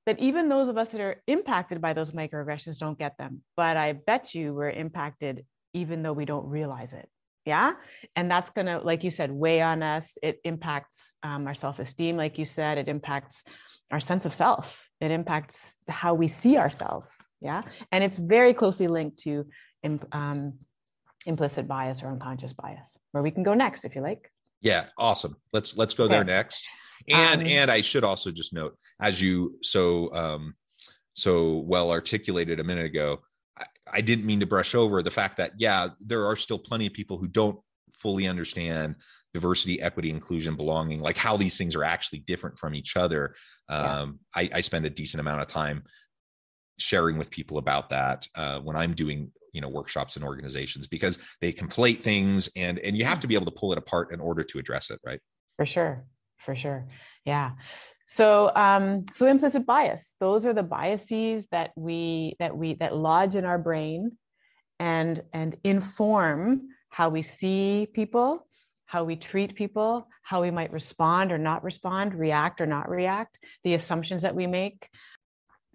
that 0.07 0.19
even 0.19 0.47
those 0.47 0.69
of 0.69 0.77
us 0.77 0.89
that 0.89 1.01
are 1.01 1.21
impacted 1.27 1.81
by 1.81 1.91
those 1.91 2.11
microaggressions 2.11 2.79
don't 2.79 2.97
get 2.97 3.17
them. 3.17 3.41
But 3.57 3.75
I 3.75 3.91
bet 3.91 4.33
you 4.33 4.53
we're 4.53 4.69
impacted 4.69 5.45
even 5.73 6.01
though 6.01 6.13
we 6.13 6.23
don't 6.23 6.47
realize 6.47 6.93
it. 6.93 7.09
Yeah. 7.45 7.73
And 8.15 8.31
that's 8.31 8.49
to, 8.51 8.79
like 8.79 9.03
you 9.03 9.11
said, 9.11 9.31
weigh 9.31 9.61
on 9.61 9.83
us. 9.83 10.17
It 10.23 10.39
impacts 10.45 11.13
um, 11.23 11.45
our 11.45 11.53
self 11.53 11.79
esteem, 11.79 12.15
like 12.15 12.39
you 12.39 12.45
said, 12.45 12.77
it 12.77 12.87
impacts 12.87 13.43
our 13.91 13.99
sense 13.99 14.25
of 14.25 14.33
self, 14.33 14.73
it 15.01 15.11
impacts 15.11 15.77
how 15.89 16.13
we 16.13 16.29
see 16.29 16.57
ourselves. 16.57 17.07
Yeah. 17.41 17.63
And 17.91 18.01
it's 18.01 18.17
very 18.17 18.53
closely 18.53 18.87
linked 18.87 19.19
to 19.19 19.45
um, 20.13 20.53
implicit 21.27 21.67
bias 21.67 22.01
or 22.01 22.07
unconscious 22.07 22.53
bias, 22.53 22.97
where 23.11 23.21
we 23.21 23.31
can 23.31 23.43
go 23.43 23.53
next 23.53 23.85
if 23.85 23.95
you 23.95 24.01
like. 24.01 24.31
Yeah, 24.61 24.85
awesome. 24.97 25.35
Let's 25.53 25.77
let's 25.77 25.93
go 25.93 26.05
okay. 26.05 26.15
there 26.15 26.23
next. 26.23 26.67
And 27.07 27.41
um, 27.41 27.47
and 27.47 27.71
I 27.71 27.81
should 27.81 28.03
also 28.03 28.31
just 28.31 28.53
note, 28.53 28.75
as 28.99 29.21
you 29.21 29.57
so 29.61 30.13
um, 30.15 30.55
so 31.13 31.57
well 31.57 31.91
articulated 31.91 32.59
a 32.59 32.63
minute 32.63 32.85
ago, 32.85 33.19
I, 33.57 33.65
I 33.93 34.01
didn't 34.01 34.25
mean 34.25 34.39
to 34.39 34.47
brush 34.47 34.73
over 34.73 35.03
the 35.03 35.11
fact 35.11 35.37
that 35.37 35.51
yeah, 35.57 35.89
there 35.99 36.25
are 36.25 36.35
still 36.35 36.59
plenty 36.59 36.87
of 36.87 36.93
people 36.93 37.17
who 37.17 37.27
don't 37.27 37.59
fully 37.99 38.27
understand 38.27 38.95
diversity, 39.33 39.81
equity, 39.81 40.09
inclusion, 40.09 40.55
belonging, 40.55 40.99
like 40.99 41.17
how 41.17 41.37
these 41.37 41.57
things 41.57 41.75
are 41.75 41.83
actually 41.83 42.19
different 42.19 42.57
from 42.57 42.73
each 42.73 42.97
other. 42.97 43.35
Um, 43.69 44.19
yeah. 44.35 44.49
I, 44.53 44.57
I, 44.57 44.61
spend 44.61 44.85
a 44.85 44.89
decent 44.89 45.21
amount 45.21 45.41
of 45.41 45.47
time 45.47 45.83
sharing 46.79 47.17
with 47.17 47.29
people 47.31 47.57
about 47.57 47.89
that 47.89 48.27
uh, 48.35 48.59
when 48.59 48.75
I'm 48.75 48.93
doing 48.93 49.31
you 49.53 49.61
know 49.61 49.69
workshops 49.69 50.15
and 50.15 50.25
organizations 50.25 50.87
because 50.87 51.17
they 51.41 51.51
conflate 51.51 52.03
things 52.03 52.49
and 52.55 52.79
and 52.79 52.95
you 52.95 53.05
have 53.05 53.19
to 53.21 53.27
be 53.27 53.35
able 53.35 53.45
to 53.45 53.51
pull 53.51 53.71
it 53.71 53.77
apart 53.77 54.11
in 54.11 54.19
order 54.19 54.43
to 54.43 54.59
address 54.59 54.89
it, 54.89 54.99
right? 55.05 55.19
For 55.57 55.65
sure, 55.65 56.05
for 56.37 56.55
sure, 56.55 56.87
yeah. 57.25 57.51
So, 58.09 58.55
um, 58.55 59.05
so 59.15 59.25
implicit 59.25 59.65
bias; 59.65 60.15
those 60.19 60.45
are 60.45 60.53
the 60.53 60.63
biases 60.63 61.45
that 61.51 61.71
we 61.75 62.35
that 62.39 62.55
we 62.55 62.75
that 62.75 62.95
lodge 62.95 63.35
in 63.35 63.45
our 63.45 63.57
brain, 63.57 64.11
and 64.79 65.21
and 65.33 65.57
inform 65.63 66.69
how 66.89 67.09
we 67.09 67.21
see 67.21 67.87
people, 67.93 68.47
how 68.85 69.03
we 69.03 69.15
treat 69.15 69.55
people, 69.55 70.07
how 70.21 70.41
we 70.41 70.51
might 70.51 70.71
respond 70.71 71.31
or 71.31 71.37
not 71.37 71.63
respond, 71.63 72.15
react 72.15 72.61
or 72.61 72.65
not 72.65 72.89
react, 72.89 73.37
the 73.63 73.73
assumptions 73.73 74.21
that 74.21 74.35
we 74.35 74.47
make. 74.47 74.87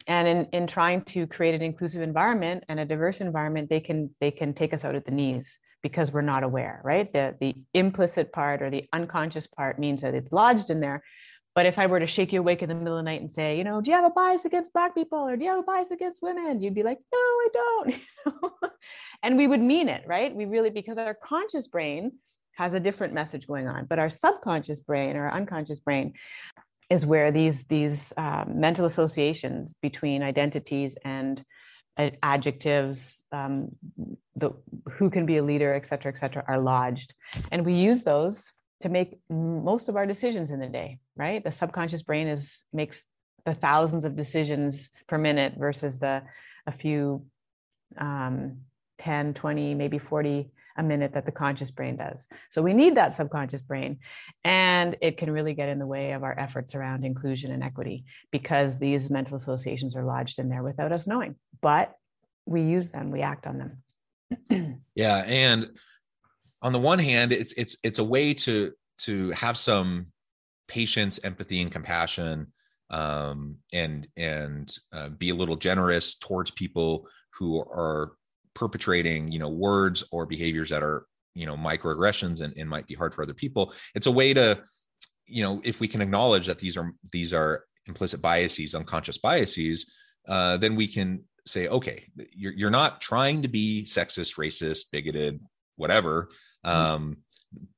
And 0.06 0.26
in, 0.26 0.46
in 0.52 0.66
trying 0.66 1.02
to 1.06 1.26
create 1.26 1.54
an 1.54 1.62
inclusive 1.62 2.02
environment 2.02 2.64
and 2.68 2.80
a 2.80 2.84
diverse 2.84 3.20
environment, 3.20 3.68
they 3.68 3.80
can 3.80 4.10
they 4.20 4.30
can 4.30 4.54
take 4.54 4.72
us 4.72 4.84
out 4.84 4.94
at 4.94 5.04
the 5.04 5.10
knees 5.10 5.58
because 5.82 6.12
we're 6.12 6.22
not 6.22 6.42
aware, 6.42 6.80
right? 6.84 7.12
The 7.12 7.34
the 7.40 7.54
implicit 7.74 8.32
part 8.32 8.62
or 8.62 8.70
the 8.70 8.88
unconscious 8.92 9.46
part 9.46 9.78
means 9.78 10.02
that 10.02 10.14
it's 10.14 10.32
lodged 10.32 10.70
in 10.70 10.80
there. 10.80 11.02
But 11.54 11.66
if 11.66 11.78
I 11.78 11.86
were 11.86 12.00
to 12.00 12.06
shake 12.06 12.32
you 12.32 12.40
awake 12.40 12.62
in 12.62 12.68
the 12.68 12.74
middle 12.74 12.98
of 12.98 13.04
the 13.04 13.10
night 13.10 13.20
and 13.20 13.30
say, 13.30 13.58
you 13.58 13.64
know, 13.64 13.82
do 13.82 13.90
you 13.90 13.96
have 13.96 14.06
a 14.06 14.10
bias 14.10 14.46
against 14.46 14.72
black 14.72 14.94
people 14.94 15.18
or 15.18 15.36
do 15.36 15.44
you 15.44 15.50
have 15.50 15.58
a 15.58 15.62
bias 15.62 15.90
against 15.90 16.22
women? 16.22 16.62
You'd 16.62 16.74
be 16.74 16.82
like, 16.82 16.98
no, 17.12 17.18
I 17.18 17.48
don't. 17.52 18.72
and 19.22 19.36
we 19.36 19.46
would 19.46 19.60
mean 19.60 19.90
it, 19.90 20.02
right? 20.06 20.34
We 20.34 20.46
really 20.46 20.70
because 20.70 20.96
our 20.96 21.14
conscious 21.14 21.68
brain 21.68 22.12
has 22.54 22.74
a 22.74 22.80
different 22.80 23.12
message 23.12 23.46
going 23.46 23.66
on. 23.66 23.86
But 23.86 23.98
our 23.98 24.10
subconscious 24.10 24.80
brain 24.80 25.16
or 25.16 25.26
our 25.26 25.36
unconscious 25.36 25.80
brain 25.80 26.14
is 26.92 27.06
where 27.06 27.32
these 27.32 27.64
these 27.64 28.12
um, 28.16 28.60
mental 28.66 28.84
associations 28.84 29.74
between 29.80 30.22
identities 30.22 30.94
and 31.04 31.42
uh, 31.96 32.10
adjectives, 32.22 33.22
um, 33.32 33.68
the 34.36 34.50
who 34.90 35.08
can 35.10 35.24
be 35.24 35.38
a 35.38 35.42
leader, 35.42 35.74
et 35.74 35.86
cetera, 35.86 36.12
et 36.12 36.18
cetera, 36.18 36.44
are 36.46 36.60
lodged, 36.60 37.14
and 37.50 37.64
we 37.64 37.74
use 37.74 38.02
those 38.02 38.48
to 38.80 38.88
make 38.88 39.18
most 39.30 39.88
of 39.88 39.96
our 39.96 40.06
decisions 40.06 40.50
in 40.50 40.58
the 40.60 40.68
day. 40.68 40.98
Right, 41.16 41.42
the 41.42 41.52
subconscious 41.52 42.02
brain 42.02 42.28
is 42.28 42.64
makes 42.72 43.02
the 43.46 43.54
thousands 43.54 44.04
of 44.04 44.14
decisions 44.14 44.90
per 45.08 45.18
minute 45.18 45.54
versus 45.58 45.98
the 45.98 46.22
a 46.66 46.72
few 46.72 47.24
um, 47.98 48.58
10 48.98 49.34
20 49.34 49.74
maybe 49.74 49.98
40 49.98 50.50
a 50.76 50.82
minute 50.82 51.14
that 51.14 51.26
the 51.26 51.32
conscious 51.32 51.70
brain 51.70 51.96
does. 51.96 52.26
So 52.50 52.62
we 52.62 52.72
need 52.72 52.96
that 52.96 53.14
subconscious 53.14 53.62
brain. 53.62 53.98
And 54.44 54.96
it 55.00 55.18
can 55.18 55.30
really 55.30 55.54
get 55.54 55.68
in 55.68 55.78
the 55.78 55.86
way 55.86 56.12
of 56.12 56.22
our 56.22 56.38
efforts 56.38 56.74
around 56.74 57.04
inclusion 57.04 57.50
and 57.50 57.62
equity 57.62 58.04
because 58.30 58.78
these 58.78 59.10
mental 59.10 59.36
associations 59.36 59.96
are 59.96 60.04
lodged 60.04 60.38
in 60.38 60.48
there 60.48 60.62
without 60.62 60.92
us 60.92 61.06
knowing. 61.06 61.36
But 61.60 61.94
we 62.46 62.62
use 62.62 62.88
them, 62.88 63.10
we 63.10 63.22
act 63.22 63.46
on 63.46 63.72
them. 64.50 64.82
yeah. 64.94 65.24
And 65.26 65.70
on 66.60 66.72
the 66.72 66.78
one 66.78 66.98
hand, 66.98 67.32
it's 67.32 67.52
it's 67.56 67.76
it's 67.82 67.98
a 67.98 68.04
way 68.04 68.34
to 68.34 68.72
to 68.98 69.30
have 69.30 69.56
some 69.56 70.06
patience, 70.68 71.20
empathy, 71.24 71.60
and 71.60 71.72
compassion 71.72 72.52
um, 72.92 73.56
and 73.72 74.06
and 74.16 74.76
uh, 74.92 75.08
be 75.08 75.30
a 75.30 75.34
little 75.34 75.56
generous 75.56 76.14
towards 76.14 76.50
people 76.50 77.08
who 77.30 77.58
are 77.58 78.12
perpetrating 78.54 79.30
you 79.30 79.38
know 79.38 79.48
words 79.48 80.04
or 80.12 80.26
behaviors 80.26 80.70
that 80.70 80.82
are 80.82 81.06
you 81.34 81.46
know 81.46 81.56
microaggressions 81.56 82.40
and, 82.40 82.54
and 82.56 82.68
might 82.68 82.86
be 82.86 82.94
hard 82.94 83.14
for 83.14 83.22
other 83.22 83.34
people. 83.34 83.72
It's 83.94 84.06
a 84.06 84.12
way 84.12 84.34
to 84.34 84.62
you 85.26 85.42
know 85.42 85.60
if 85.64 85.80
we 85.80 85.88
can 85.88 86.02
acknowledge 86.02 86.46
that 86.46 86.58
these 86.58 86.76
are 86.76 86.92
these 87.12 87.32
are 87.32 87.64
implicit 87.86 88.22
biases 88.22 88.76
unconscious 88.76 89.18
biases 89.18 89.90
uh, 90.28 90.56
then 90.56 90.76
we 90.76 90.86
can 90.86 91.24
say 91.46 91.66
okay 91.66 92.04
you're, 92.32 92.52
you're 92.52 92.70
not 92.70 93.00
trying 93.00 93.42
to 93.42 93.48
be 93.48 93.84
sexist 93.88 94.36
racist 94.36 94.84
bigoted 94.92 95.40
whatever. 95.76 96.28
Mm-hmm. 96.64 96.94
um, 96.94 97.16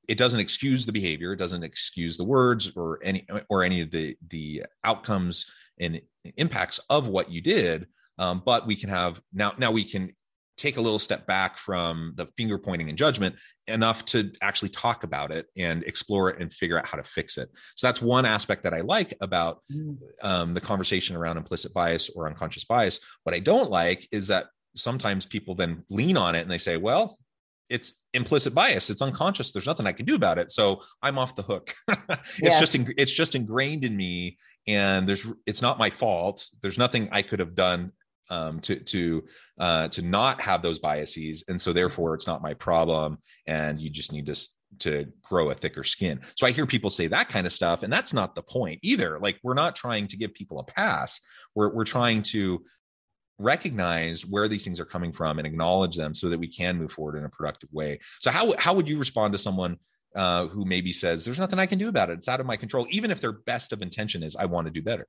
it 0.07 0.19
doesn't 0.19 0.40
excuse 0.40 0.85
the 0.85 0.93
behavior. 0.93 1.33
It 1.33 1.38
doesn't 1.38 1.62
excuse 1.62 2.19
the 2.19 2.25
words 2.25 2.71
or 2.76 2.99
any 3.02 3.26
or 3.49 3.62
any 3.62 3.81
of 3.81 3.90
the 3.90 4.14
the 4.28 4.66
outcomes 4.85 5.47
and 5.81 6.00
impacts 6.37 6.78
of 6.90 7.09
what 7.09 7.31
you 7.31 7.40
did. 7.40 7.87
Um, 8.19 8.43
but 8.45 8.66
we 8.66 8.76
can 8.76 8.90
have 8.90 9.21
now 9.33 9.54
now 9.57 9.73
we 9.73 9.85
can 9.85 10.12
take 10.56 10.76
a 10.76 10.80
little 10.80 10.99
step 10.99 11.26
back 11.26 11.58
from 11.58 12.12
the 12.16 12.26
finger 12.37 12.58
pointing 12.58 12.88
and 12.88 12.96
judgment 12.96 13.34
enough 13.66 14.04
to 14.04 14.30
actually 14.40 14.68
talk 14.68 15.04
about 15.04 15.30
it 15.30 15.46
and 15.56 15.82
explore 15.84 16.30
it 16.30 16.40
and 16.40 16.52
figure 16.52 16.78
out 16.78 16.87
how 16.87 16.96
to 16.96 17.04
fix 17.04 17.38
it. 17.38 17.49
So 17.76 17.87
that's 17.87 18.00
one 18.00 18.25
aspect 18.25 18.62
that 18.62 18.75
I 18.75 18.80
like 18.80 19.16
about 19.20 19.61
mm. 19.73 19.96
um, 20.23 20.54
the 20.54 20.61
conversation 20.61 21.16
around 21.16 21.37
implicit 21.37 21.73
bias 21.75 22.11
or 22.14 22.26
unconscious 22.26 22.64
bias. 22.64 23.00
What 23.25 23.34
I 23.34 23.40
don't 23.40 23.70
like 23.70 24.06
is 24.12 24.28
that 24.28 24.46
sometimes 24.76 25.26
people 25.26 25.54
then 25.54 25.84
lean 25.90 26.16
on 26.16 26.34
it 26.34 26.42
and 26.42 26.50
they 26.50 26.58
say, 26.58 26.76
well, 26.76 27.18
it's 27.70 27.94
implicit 28.12 28.54
bias 28.54 28.90
it's 28.90 29.00
unconscious 29.00 29.50
there's 29.50 29.66
nothing 29.66 29.87
i 29.87 29.92
can 29.92 30.04
do 30.04 30.14
about 30.14 30.38
it 30.38 30.50
so 30.50 30.80
i'm 31.02 31.18
off 31.18 31.34
the 31.34 31.42
hook 31.42 31.75
it's 31.88 32.38
yeah. 32.42 32.61
just 32.61 32.75
it's 32.99 33.11
just 33.11 33.34
ingrained 33.34 33.84
in 33.84 33.96
me 33.96 34.37
and 34.66 35.08
there's 35.08 35.26
it's 35.46 35.62
not 35.62 35.78
my 35.78 35.88
fault 35.88 36.49
there's 36.61 36.78
nothing 36.78 37.08
i 37.11 37.23
could 37.23 37.40
have 37.40 37.54
done 37.54 37.90
um, 38.31 38.61
to 38.61 38.76
to 38.76 39.25
uh, 39.59 39.88
to 39.88 40.02
not 40.02 40.40
have 40.40 40.62
those 40.62 40.78
biases, 40.78 41.45
and 41.49 41.61
so 41.61 41.73
therefore 41.73 42.14
it's 42.14 42.26
not 42.26 42.43
my 42.43 42.54
problem, 42.54 43.19
and 43.47 43.81
you 43.81 43.90
just 43.90 44.12
need 44.12 44.26
to 44.26 44.49
to 44.81 45.07
grow 45.23 45.50
a 45.50 45.54
thicker 45.54 45.85
skin. 45.85 46.21
So 46.37 46.47
I 46.47 46.50
hear 46.50 46.66
people 46.66 46.90
say 46.90 47.07
that 47.09 47.28
kind 47.28 47.47
of 47.47 47.52
stuff, 47.52 47.83
and 47.83 47.93
that's 47.93 48.12
not 48.12 48.35
the 48.35 48.43
point 48.43 48.81
either. 48.83 49.19
Like 49.21 49.38
we're 49.43 49.54
not 49.54 49.76
trying 49.76 50.07
to 50.09 50.16
give 50.16 50.35
people 50.35 50.59
a 50.59 50.64
pass. 50.64 51.21
We're 51.54 51.73
we're 51.75 51.85
trying 51.85 52.23
to 52.23 52.64
recognize 53.38 54.25
where 54.25 54.47
these 54.47 54.64
things 54.64 54.78
are 54.78 54.85
coming 54.85 55.12
from 55.12 55.38
and 55.38 55.47
acknowledge 55.47 55.97
them 55.97 56.14
so 56.14 56.28
that 56.28 56.38
we 56.38 56.47
can 56.47 56.78
move 56.78 56.93
forward 56.93 57.19
in 57.19 57.25
a 57.25 57.28
productive 57.28 57.69
way. 57.73 58.00
So 58.21 58.31
how 58.31 58.57
how 58.59 58.75
would 58.75 58.88
you 58.88 58.99
respond 58.99 59.33
to 59.33 59.38
someone 59.38 59.78
uh, 60.14 60.47
who 60.47 60.64
maybe 60.64 60.93
says 60.93 61.25
there's 61.25 61.38
nothing 61.38 61.59
I 61.59 61.66
can 61.66 61.78
do 61.78 61.88
about 61.88 62.11
it. 62.11 62.14
It's 62.14 62.28
out 62.28 62.40
of 62.40 62.47
my 62.47 62.57
control, 62.57 62.87
even 62.90 63.11
if 63.11 63.21
their 63.21 63.33
best 63.33 63.73
of 63.73 63.83
intention 63.83 64.23
is 64.23 64.37
I 64.37 64.47
want 64.47 64.66
to 64.66 64.71
do 64.71 64.83
better. 64.83 65.09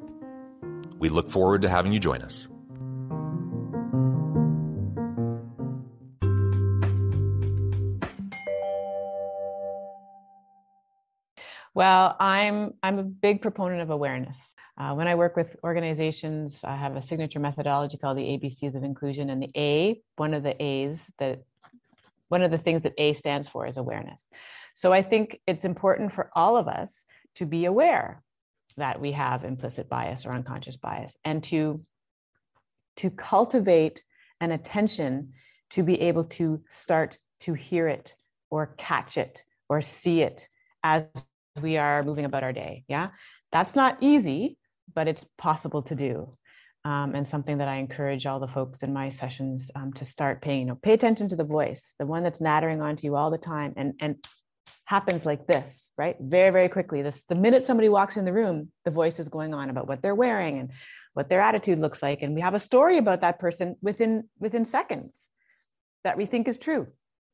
We 1.01 1.09
look 1.09 1.31
forward 1.31 1.63
to 1.63 1.69
having 1.69 1.91
you 1.91 1.99
join 1.99 2.21
us. 2.21 2.47
Well, 11.73 12.15
I'm 12.19 12.75
I'm 12.83 12.99
a 12.99 13.03
big 13.03 13.41
proponent 13.41 13.81
of 13.81 13.89
awareness. 13.89 14.37
Uh, 14.77 14.93
when 14.93 15.07
I 15.07 15.15
work 15.15 15.35
with 15.35 15.55
organizations, 15.63 16.59
I 16.63 16.75
have 16.75 16.95
a 16.95 17.01
signature 17.01 17.39
methodology 17.39 17.97
called 17.97 18.19
the 18.19 18.21
ABCs 18.21 18.75
of 18.75 18.83
inclusion, 18.83 19.31
and 19.31 19.41
the 19.41 19.49
A, 19.57 19.99
one 20.17 20.35
of 20.35 20.43
the 20.43 20.61
A's 20.61 20.99
that 21.17 21.41
one 22.27 22.43
of 22.43 22.51
the 22.51 22.59
things 22.59 22.83
that 22.83 22.93
A 22.99 23.15
stands 23.15 23.47
for 23.47 23.65
is 23.65 23.77
awareness. 23.77 24.21
So 24.75 24.93
I 24.93 25.01
think 25.01 25.39
it's 25.47 25.65
important 25.65 26.13
for 26.13 26.29
all 26.35 26.57
of 26.57 26.67
us 26.67 27.05
to 27.35 27.47
be 27.47 27.65
aware 27.65 28.21
that 28.81 28.99
we 28.99 29.11
have 29.11 29.45
implicit 29.45 29.87
bias 29.87 30.25
or 30.25 30.31
unconscious 30.31 30.77
bias, 30.77 31.15
and 31.23 31.43
to 31.45 31.79
to 32.97 33.09
cultivate 33.11 34.03
an 34.41 34.51
attention 34.51 35.33
to 35.69 35.83
be 35.83 36.01
able 36.01 36.25
to 36.25 36.61
start 36.69 37.17
to 37.39 37.53
hear 37.53 37.87
it 37.87 38.15
or 38.49 38.75
catch 38.77 39.17
it 39.17 39.43
or 39.69 39.81
see 39.81 40.21
it 40.21 40.47
as 40.83 41.05
we 41.61 41.77
are 41.77 42.03
moving 42.03 42.25
about 42.25 42.43
our 42.43 42.53
day. 42.53 42.83
Yeah. 42.87 43.09
That's 43.51 43.75
not 43.75 43.97
easy, 44.01 44.57
but 44.93 45.07
it's 45.07 45.25
possible 45.37 45.81
to 45.83 45.95
do. 45.95 46.37
Um, 46.83 47.13
and 47.13 47.29
something 47.29 47.59
that 47.59 47.67
I 47.67 47.75
encourage 47.75 48.25
all 48.25 48.39
the 48.39 48.47
folks 48.47 48.81
in 48.81 48.91
my 48.91 49.09
sessions 49.09 49.69
um, 49.75 49.93
to 49.93 50.05
start 50.05 50.41
paying, 50.41 50.61
you 50.61 50.65
know, 50.65 50.79
pay 50.81 50.93
attention 50.93 51.29
to 51.29 51.35
the 51.35 51.43
voice, 51.43 51.93
the 51.99 52.07
one 52.07 52.23
that's 52.23 52.41
nattering 52.41 52.81
onto 52.81 53.05
you 53.05 53.15
all 53.15 53.29
the 53.29 53.37
time 53.37 53.73
and, 53.77 53.93
and 54.01 54.15
happens 54.91 55.25
like 55.25 55.47
this, 55.47 55.87
right? 55.97 56.17
Very, 56.19 56.51
very 56.51 56.67
quickly. 56.67 57.01
This, 57.01 57.23
the 57.23 57.33
minute 57.33 57.63
somebody 57.63 57.87
walks 57.87 58.17
in 58.17 58.25
the 58.25 58.33
room, 58.33 58.73
the 58.83 58.91
voice 58.91 59.19
is 59.19 59.29
going 59.29 59.53
on 59.53 59.69
about 59.69 59.87
what 59.87 60.01
they're 60.01 60.21
wearing 60.25 60.59
and 60.59 60.71
what 61.13 61.29
their 61.29 61.39
attitude 61.39 61.79
looks 61.79 62.03
like. 62.03 62.21
And 62.21 62.35
we 62.35 62.41
have 62.41 62.55
a 62.55 62.59
story 62.59 62.97
about 62.97 63.21
that 63.21 63.39
person 63.39 63.77
within, 63.81 64.27
within 64.37 64.65
seconds 64.65 65.17
that 66.03 66.17
we 66.17 66.25
think 66.25 66.49
is 66.49 66.57
true 66.57 66.87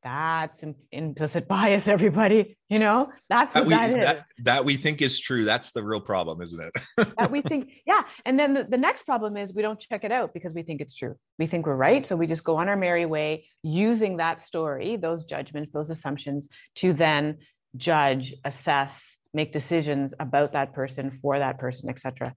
that's 0.04 0.64
implicit 0.92 1.48
bias 1.48 1.88
everybody 1.88 2.58
you 2.70 2.80
know? 2.80 3.10
That's 3.30 3.56
what 3.56 3.68
that, 3.68 3.68
we, 3.68 3.74
that 3.74 3.90
is. 3.90 4.06
that, 4.06 4.28
that, 4.44 4.66
we 4.66 4.76
think 4.76 5.02
is 5.02 5.20
true. 5.20 5.46
That's 5.46 5.72
the 5.72 5.84
real 5.84 6.02
problem 6.02 6.42
isn't 6.42 6.62
it? 6.62 7.08
That 7.18 7.32
we 7.32 7.42
think 7.42 7.70
yeah. 7.86 8.02
And 8.26 8.38
then 8.38 8.54
the, 8.54 8.64
the 8.64 8.78
next 8.78 9.04
problem 9.04 9.38
is 9.38 9.54
we 9.54 9.62
don't 9.62 9.80
check 9.80 10.04
it 10.04 10.12
out 10.12 10.34
because 10.34 10.54
we 10.54 10.64
think 10.64 10.82
it's 10.82 10.94
true. 10.94 11.16
We 11.40 11.48
think 11.48 11.66
we're 11.66 11.76
right 11.76 12.06
so 12.06 12.16
we 12.16 12.28
just 12.28 12.44
go 12.44 12.58
on 12.58 12.70
our 12.70 12.76
merry 12.76 13.06
way 13.06 13.46
using 13.64 14.18
that 14.18 14.42
story 14.42 14.98
those 14.98 15.24
judgments 15.24 15.74
those 15.74 15.90
assumptions 15.90 16.48
to 16.76 16.94
then 16.94 17.38
judge 17.76 18.34
assess 18.46 19.18
make 19.34 19.54
decisions 19.54 20.14
about 20.20 20.54
that 20.54 20.74
person 20.74 21.12
for 21.22 21.38
that 21.38 21.60
person 21.60 21.90
etc 21.90 22.34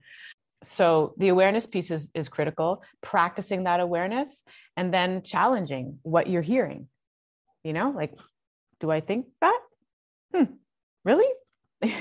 so 0.62 1.14
the 1.17 1.29
awareness 1.29 1.67
piece 1.67 1.90
is, 1.90 2.11
is 2.14 2.29
critical 2.29 2.83
practicing 3.00 3.64
that 3.64 3.81
awareness 3.81 4.43
and 4.76 4.93
then 4.93 5.23
challenging 5.23 5.99
what 6.02 6.29
you're 6.29 6.43
hearing 6.43 6.88
you 7.64 7.73
know 7.73 7.90
like 7.90 8.19
do 8.81 8.90
i 8.90 9.00
think 9.00 9.26
that? 9.40 9.61
Hmm, 10.35 10.45
really? 11.05 11.29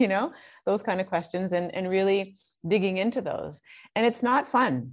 You 0.00 0.06
know 0.06 0.32
those 0.64 0.80
kind 0.80 1.00
of 1.00 1.08
questions 1.08 1.52
and 1.52 1.74
and 1.74 1.90
really 1.90 2.36
digging 2.64 2.98
into 2.98 3.20
those. 3.20 3.60
And 3.96 4.06
it's 4.06 4.22
not 4.22 4.48
fun. 4.48 4.92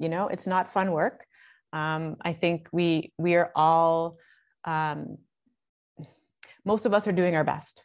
You 0.00 0.08
know 0.08 0.26
it's 0.26 0.48
not 0.48 0.72
fun 0.72 0.90
work. 0.90 1.24
Um, 1.72 2.16
i 2.22 2.32
think 2.32 2.66
we 2.72 3.12
we 3.18 3.36
are 3.36 3.52
all 3.54 4.16
um, 4.64 5.18
most 6.64 6.86
of 6.86 6.92
us 6.92 7.06
are 7.06 7.12
doing 7.12 7.36
our 7.36 7.44
best. 7.44 7.84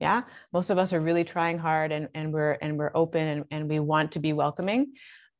Yeah? 0.00 0.22
Most 0.52 0.70
of 0.70 0.78
us 0.78 0.92
are 0.92 1.00
really 1.00 1.24
trying 1.24 1.58
hard 1.58 1.90
and, 1.90 2.08
and 2.14 2.32
we're 2.32 2.52
and 2.62 2.78
we're 2.78 2.92
open 2.94 3.26
and, 3.26 3.44
and 3.50 3.68
we 3.68 3.80
want 3.80 4.12
to 4.12 4.20
be 4.20 4.32
welcoming. 4.32 4.92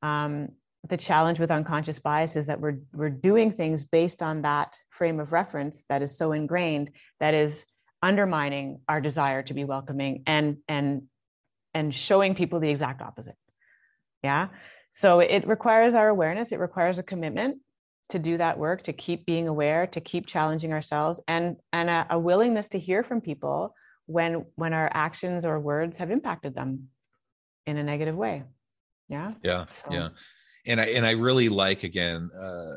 Um, 0.03 0.49
the 0.89 0.97
challenge 0.97 1.39
with 1.39 1.51
unconscious 1.51 1.99
bias 1.99 2.37
is 2.37 2.47
that 2.47 2.61
we're 2.61 2.79
we're 2.93 3.11
doing 3.11 3.51
things 3.51 3.85
based 3.85 4.23
on 4.23 4.43
that 4.43 4.77
frame 4.91 5.21
of 5.21 5.33
reference 5.33 5.85
that 5.89 6.03
is 6.03 6.17
so 6.17 6.33
ingrained 6.33 6.91
that 7.21 7.35
is 7.35 7.65
undermining 8.03 8.81
our 8.89 9.01
desire 9.01 9.43
to 9.43 9.55
be 9.55 9.65
welcoming 9.65 10.23
and 10.27 10.59
and 10.69 11.03
and 11.75 11.95
showing 11.95 12.35
people 12.35 12.61
the 12.61 12.71
exact 12.71 13.03
opposite. 13.03 13.37
Yeah? 14.23 14.49
So 14.93 15.21
it 15.21 15.47
requires 15.47 15.95
our 15.95 16.09
awareness. 16.09 16.53
It 16.53 16.59
requires 16.59 16.99
a 16.99 17.03
commitment 17.03 17.59
to 18.09 18.19
do 18.19 18.39
that 18.39 18.59
work 18.59 18.85
to 18.85 18.93
keep 18.93 19.27
being 19.27 19.49
aware 19.49 19.87
to 19.89 20.01
keep 20.01 20.27
challenging 20.27 20.73
ourselves 20.73 21.21
and 21.27 21.57
and 21.73 21.91
a, 21.91 22.07
a 22.11 22.19
willingness 22.19 22.69
to 22.69 22.79
hear 22.79 23.03
from 23.03 23.21
people 23.21 23.75
when 24.07 24.45
when 24.55 24.73
our 24.73 24.91
actions 24.95 25.45
or 25.45 25.59
words 25.59 25.97
have 25.99 26.11
impacted 26.11 26.55
them 26.55 26.89
in 27.67 27.77
a 27.77 27.83
negative 27.83 28.15
way. 28.15 28.45
Yeah? 29.09 29.33
Yeah 29.43 29.67
so. 29.67 29.93
yeah 29.93 30.09
and 30.67 30.81
I 30.81 30.87
and 30.87 31.07
I 31.07 31.13
really 31.13 31.49
like 31.49 31.85
again 31.85 32.31
uh, 32.39 32.77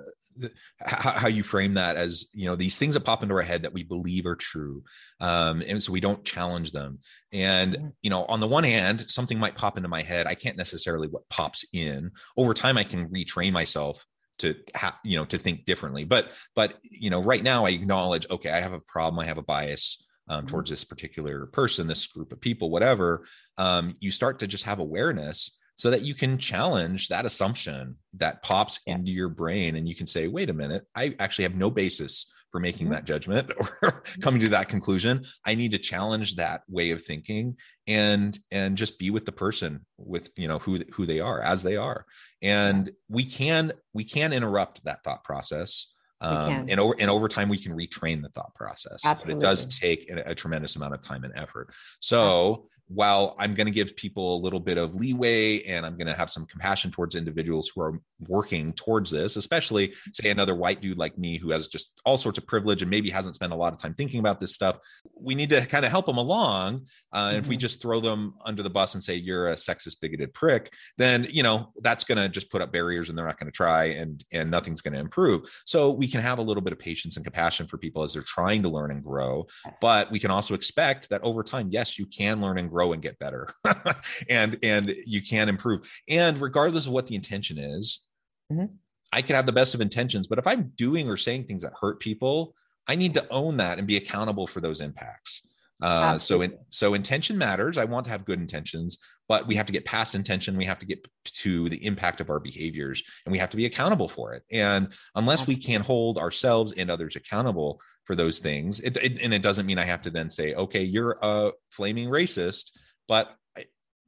how, 0.79 1.11
how, 1.11 1.27
you 1.27 1.43
frame 1.43 1.73
that 1.73 1.97
as 1.97 2.27
you 2.33 2.45
know 2.45 2.55
these 2.55 2.77
things 2.77 2.93
that 2.93 3.01
pop 3.01 3.23
into 3.23 3.35
our 3.35 3.41
head 3.41 3.63
that 3.63 3.73
we 3.73 3.83
believe 3.83 4.25
are 4.25 4.35
true, 4.35 4.83
um, 5.19 5.63
and 5.67 5.81
so 5.81 5.91
we 5.91 5.99
don't 5.99 6.23
challenge 6.23 6.71
them. 6.71 6.99
And 7.31 7.73
mm-hmm. 7.73 7.87
you 8.01 8.09
know, 8.09 8.25
on 8.25 8.39
the 8.39 8.47
one 8.47 8.63
hand, 8.63 9.05
something 9.09 9.39
might 9.39 9.55
pop 9.55 9.77
into 9.77 9.89
my 9.89 10.01
head. 10.01 10.27
I 10.27 10.35
can't 10.35 10.57
necessarily 10.57 11.07
what 11.07 11.27
pops 11.29 11.65
in. 11.73 12.11
Over 12.37 12.53
time, 12.53 12.77
I 12.77 12.83
can 12.83 13.09
retrain 13.09 13.51
myself 13.51 14.05
to 14.39 14.55
have 14.75 14.95
you 15.03 15.17
know 15.17 15.25
to 15.25 15.37
think 15.37 15.65
differently. 15.65 16.05
But 16.05 16.31
but 16.55 16.75
you 16.83 17.09
know, 17.09 17.23
right 17.23 17.43
now, 17.43 17.65
I 17.65 17.71
acknowledge 17.71 18.27
okay, 18.29 18.51
I 18.51 18.59
have 18.59 18.73
a 18.73 18.79
problem. 18.79 19.19
I 19.19 19.25
have 19.25 19.37
a 19.37 19.43
bias. 19.43 20.05
Um, 20.31 20.41
mm-hmm. 20.41 20.49
towards 20.49 20.69
this 20.69 20.83
particular 20.83 21.47
person, 21.47 21.87
this 21.87 22.05
group 22.05 22.31
of 22.31 22.39
people, 22.39 22.69
whatever, 22.69 23.25
um, 23.57 23.95
you 23.99 24.11
start 24.11 24.37
to 24.37 24.47
just 24.47 24.63
have 24.65 24.77
awareness 24.77 25.57
so 25.79 25.89
that 25.89 26.01
you 26.01 26.13
can 26.13 26.37
challenge 26.37 27.07
that 27.07 27.25
assumption 27.25 27.95
that 28.13 28.43
pops 28.43 28.81
into 28.85 29.11
your 29.11 29.29
brain 29.29 29.77
and 29.77 29.87
you 29.87 29.95
can 29.95 30.05
say 30.05 30.27
wait 30.27 30.49
a 30.49 30.53
minute 30.53 30.85
i 30.93 31.15
actually 31.19 31.43
have 31.43 31.55
no 31.55 31.69
basis 31.69 32.25
for 32.51 32.59
making 32.59 32.87
mm-hmm. 32.87 32.95
that 32.95 33.05
judgment 33.05 33.51
or 33.59 33.65
mm-hmm. 33.65 34.21
coming 34.21 34.41
to 34.41 34.49
that 34.49 34.69
conclusion. 34.69 35.23
I 35.45 35.53
need 35.53 35.71
to 35.73 35.77
challenge 35.77 36.35
that 36.35 36.63
way 36.67 36.89
of 36.89 37.03
thinking 37.03 37.57
and 37.85 38.37
and 38.49 38.75
just 38.75 38.97
be 38.97 39.11
with 39.11 39.25
the 39.25 39.31
person 39.31 39.85
with 39.97 40.31
you 40.35 40.47
know 40.47 40.57
who 40.57 40.79
who 40.93 41.05
they 41.05 41.19
are 41.19 41.41
as 41.41 41.61
they 41.61 41.77
are. 41.77 42.05
And 42.41 42.89
we 43.07 43.23
can 43.23 43.73
we 43.93 44.03
can 44.03 44.33
interrupt 44.33 44.83
that 44.85 45.03
thought 45.03 45.23
process 45.23 45.93
um, 46.21 46.65
and 46.67 46.79
over 46.79 46.95
and 46.99 47.09
over 47.09 47.27
time 47.27 47.47
we 47.49 47.57
can 47.57 47.75
retrain 47.75 48.21
the 48.21 48.29
thought 48.29 48.53
process 48.53 49.05
Absolutely. 49.05 49.35
but 49.35 49.39
it 49.39 49.41
does 49.41 49.79
take 49.79 50.09
a, 50.09 50.31
a, 50.31 50.35
tremendous 50.35 50.75
amount 50.75 50.93
of 50.93 51.01
time 51.01 51.23
and 51.23 51.33
effort. 51.35 51.69
So 52.01 52.67
while 52.89 53.35
I'm 53.37 53.53
going 53.53 53.67
to 53.67 53.73
give 53.73 53.95
people 53.95 54.35
a 54.35 54.39
little 54.39 54.59
bit 54.59 54.77
of 54.77 54.95
leeway 54.95 55.63
and 55.63 55.85
I'm 55.85 55.95
going 55.95 56.07
to 56.07 56.13
have 56.13 56.29
some 56.29 56.45
compassion 56.45 56.91
towards 56.91 57.15
individuals 57.15 57.71
who 57.73 57.81
are 57.81 58.01
working 58.27 58.73
towards 58.73 59.11
this, 59.11 59.35
especially 59.35 59.93
say 60.13 60.29
another 60.29 60.55
white 60.55 60.81
dude 60.81 60.97
like 60.97 61.17
me 61.17 61.37
who 61.37 61.51
has 61.51 61.67
just 61.67 61.99
all 62.05 62.17
sorts 62.17 62.37
of 62.37 62.45
privilege 62.45 62.81
and 62.81 62.91
maybe 62.91 63.09
hasn't 63.09 63.35
spent 63.35 63.53
a 63.53 63.55
lot 63.55 63.73
of 63.73 63.79
time 63.79 63.93
thinking 63.93 64.19
about 64.19 64.39
this 64.39 64.53
stuff, 64.53 64.77
we 65.15 65.35
need 65.35 65.49
to 65.49 65.65
kind 65.65 65.85
of 65.85 65.91
help 65.91 66.05
them 66.05 66.17
along. 66.17 66.85
Uh, 67.11 67.29
mm-hmm. 67.29 67.39
If 67.39 67.47
we 67.47 67.55
mm-hmm. 67.55 67.61
just 67.61 67.81
throw 67.81 67.99
them 67.99 68.35
under 68.45 68.61
the 68.63 68.69
bus 68.69 68.93
and 68.93 69.03
say 69.03 69.15
you're 69.15 69.49
a 69.49 69.55
sexist, 69.55 69.99
bigoted 70.01 70.33
prick, 70.33 70.71
then 70.97 71.27
you 71.29 71.43
know 71.43 71.71
that's 71.81 72.03
going 72.03 72.17
to 72.17 72.29
just 72.29 72.51
put 72.51 72.61
up 72.61 72.71
barriers 72.71 73.09
and 73.09 73.17
they're 73.17 73.25
not 73.25 73.39
going 73.39 73.51
to 73.51 73.55
try 73.55 73.85
and 73.85 74.23
and 74.31 74.51
nothing's 74.51 74.81
going 74.81 74.93
to 74.93 74.99
improve. 74.99 75.49
So 75.65 75.91
we 75.91 76.07
can 76.07 76.21
have 76.21 76.39
a 76.39 76.43
little 76.43 76.61
bit 76.61 76.73
of 76.73 76.79
patience 76.79 77.15
and 77.15 77.25
compassion 77.25 77.67
for 77.67 77.77
people 77.77 78.03
as 78.03 78.13
they're 78.13 78.21
trying 78.21 78.63
to 78.63 78.69
learn 78.69 78.91
and 78.91 79.03
grow, 79.03 79.47
but 79.81 80.11
we 80.11 80.19
can 80.19 80.31
also 80.31 80.53
expect 80.53 81.09
that 81.09 81.23
over 81.23 81.43
time, 81.43 81.69
yes, 81.71 81.97
you 81.97 82.05
can 82.05 82.41
learn 82.41 82.57
and 82.57 82.69
grow 82.69 82.93
and 82.93 83.01
get 83.01 83.17
better 83.19 83.49
and 84.29 84.57
and 84.63 84.93
you 85.05 85.21
can 85.21 85.49
improve 85.49 85.81
and 86.07 86.39
regardless 86.41 86.85
of 86.85 86.91
what 86.91 87.07
the 87.07 87.15
intention 87.15 87.57
is 87.57 88.07
mm-hmm. 88.51 88.65
i 89.13 89.21
can 89.21 89.35
have 89.35 89.45
the 89.45 89.51
best 89.51 89.73
of 89.73 89.81
intentions 89.81 90.27
but 90.27 90.39
if 90.39 90.47
i'm 90.47 90.71
doing 90.75 91.09
or 91.09 91.17
saying 91.17 91.43
things 91.43 91.61
that 91.61 91.73
hurt 91.79 91.99
people 91.99 92.55
i 92.87 92.95
need 92.95 93.13
to 93.13 93.27
own 93.29 93.57
that 93.57 93.77
and 93.77 93.87
be 93.87 93.97
accountable 93.97 94.47
for 94.47 94.61
those 94.61 94.81
impacts. 94.81 95.45
Uh, 95.81 96.17
so 96.17 96.41
in, 96.41 96.53
so 96.69 96.93
intention 96.93 97.37
matters. 97.37 97.77
I 97.77 97.85
want 97.85 98.03
to 98.03 98.11
have 98.11 98.25
good 98.25 98.41
intentions 98.41 98.97
but 99.29 99.45
we 99.45 99.55
have 99.55 99.67
to 99.67 99.71
get 99.71 99.85
past 99.85 100.15
intention. 100.15 100.57
We 100.57 100.65
have 100.65 100.79
to 100.79 100.87
get 100.87 101.07
to 101.23 101.69
the 101.69 101.85
impact 101.85 102.19
of 102.19 102.31
our 102.31 102.39
behaviors 102.39 103.03
and 103.25 103.31
we 103.31 103.37
have 103.37 103.51
to 103.51 103.57
be 103.57 103.67
accountable 103.67 104.09
for 104.09 104.33
it. 104.33 104.43
And 104.51 104.89
unless 105.13 105.45
we 105.45 105.55
can 105.55 105.81
hold 105.81 106.17
ourselves 106.17 106.73
and 106.73 106.89
others 106.89 107.15
accountable 107.15 107.79
for 108.05 108.15
those 108.15 108.39
things. 108.39 108.79
It, 108.79 108.97
it, 108.97 109.21
and 109.21 109.31
it 109.31 109.43
doesn't 109.43 109.67
mean 109.67 109.77
I 109.77 109.85
have 109.85 110.01
to 110.01 110.09
then 110.09 110.31
say, 110.31 110.55
okay, 110.55 110.81
you're 110.81 111.19
a 111.21 111.51
flaming 111.69 112.09
racist, 112.09 112.71
but 113.07 113.35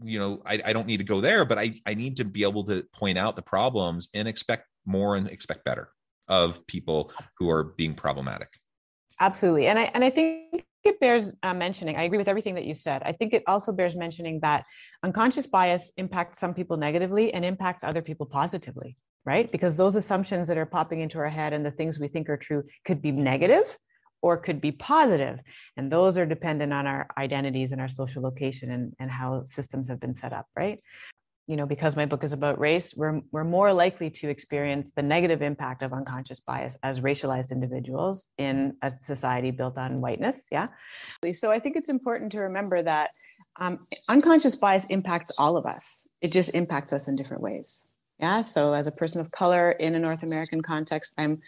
you 0.04 0.20
know, 0.20 0.42
I, 0.46 0.62
I 0.66 0.74
don't 0.74 0.88
need 0.88 0.98
to 0.98 1.04
go 1.04 1.22
there, 1.22 1.46
but 1.46 1.58
I, 1.58 1.76
I 1.86 1.94
need 1.94 2.18
to 2.18 2.26
be 2.26 2.44
able 2.44 2.64
to 2.66 2.84
point 2.94 3.18
out 3.18 3.36
the 3.36 3.42
problems 3.42 4.10
and 4.14 4.28
expect 4.28 4.68
more 4.86 5.16
and 5.16 5.28
expect 5.28 5.66
better 5.66 5.90
of 6.28 6.66
people 6.68 7.12
who 7.38 7.50
are 7.50 7.64
being 7.64 7.94
problematic. 7.94 8.50
Absolutely. 9.20 9.68
And 9.68 9.78
I, 9.78 9.92
and 9.94 10.04
I 10.04 10.10
think 10.10 10.66
it 10.84 11.00
bears 11.00 11.32
uh, 11.44 11.54
mentioning, 11.54 11.96
I 11.96 12.04
agree 12.04 12.18
with 12.18 12.28
everything 12.28 12.56
that 12.56 12.66
you 12.66 12.74
said. 12.74 13.04
I 13.04 13.12
think 13.12 13.34
it 13.34 13.44
also 13.48 13.72
bears 13.72 13.96
mentioning 13.96 14.40
that 14.42 14.66
unconscious 15.04 15.46
bias 15.46 15.92
impacts 15.98 16.40
some 16.40 16.54
people 16.54 16.78
negatively 16.78 17.34
and 17.34 17.46
impacts 17.46 17.84
other 17.84 18.02
people 18.02 18.26
positively 18.26 18.98
right? 19.26 19.52
Because 19.52 19.76
those 19.76 19.96
assumptions 19.96 20.48
that 20.48 20.58
are 20.58 20.66
popping 20.66 21.02
into 21.02 21.20
our 21.20 21.30
head 21.30 21.54
and 21.54 21.66
the 21.66 21.72
things 21.72 22.00
we 22.00 22.08
think 22.08 22.30
are 22.30 22.38
true 22.38 22.64
could 22.86 23.02
be 23.02 23.12
negative 23.12 23.78
or 24.21 24.38
could 24.38 24.62
be 24.62 24.71
positive. 24.71 25.39
And 25.77 25.91
those 25.91 26.17
are 26.17 26.25
dependent 26.25 26.73
on 26.73 26.88
our 26.88 27.07
identities 27.17 27.71
and 27.71 27.81
our 27.81 27.89
social 27.89 28.21
location 28.21 28.71
and, 28.71 28.93
and 28.99 29.10
how 29.10 29.45
systems 29.45 29.88
have 29.88 29.99
been 29.99 30.13
set 30.13 30.34
up, 30.34 30.47
right? 30.55 30.79
You 31.47 31.55
know, 31.57 31.65
because 31.65 31.95
my 31.95 32.05
book 32.05 32.23
is 32.23 32.34
about 32.34 32.60
race, 32.60 32.93
we're, 32.95 33.21
we're 33.31 33.43
more 33.43 33.73
likely 33.73 34.10
to 34.12 34.29
experience 34.29 34.91
the 34.95 35.01
negative 35.01 35.41
impact 35.41 35.81
of 35.81 35.91
unconscious 35.91 36.39
bias 36.39 36.75
as 36.84 36.99
racialized 36.99 37.51
individuals 37.51 38.27
in 38.38 38.77
a 38.81 38.91
society 38.91 39.51
built 39.51 39.77
on 39.77 40.01
whiteness. 40.01 40.43
Yeah. 40.51 40.67
So 41.34 41.51
I 41.51 41.60
think 41.60 41.75
it's 41.75 41.89
important 41.89 42.31
to 42.34 42.41
remember 42.41 42.81
that 42.84 43.10
um, 43.60 43.88
unconscious 44.07 44.55
bias 44.55 44.86
impacts 44.86 45.31
all 45.38 45.57
of 45.57 45.65
us, 45.65 46.07
it 46.21 46.31
just 46.31 46.53
impacts 46.55 46.93
us 46.93 47.07
in 47.07 47.15
different 47.15 47.43
ways. 47.43 47.84
Yeah. 48.19 48.43
So 48.43 48.73
as 48.73 48.88
a 48.88 48.91
person 48.91 49.19
of 49.19 49.31
color 49.31 49.71
in 49.71 49.95
a 49.95 49.99
North 49.99 50.23
American 50.23 50.62
context, 50.62 51.15
I'm 51.17 51.41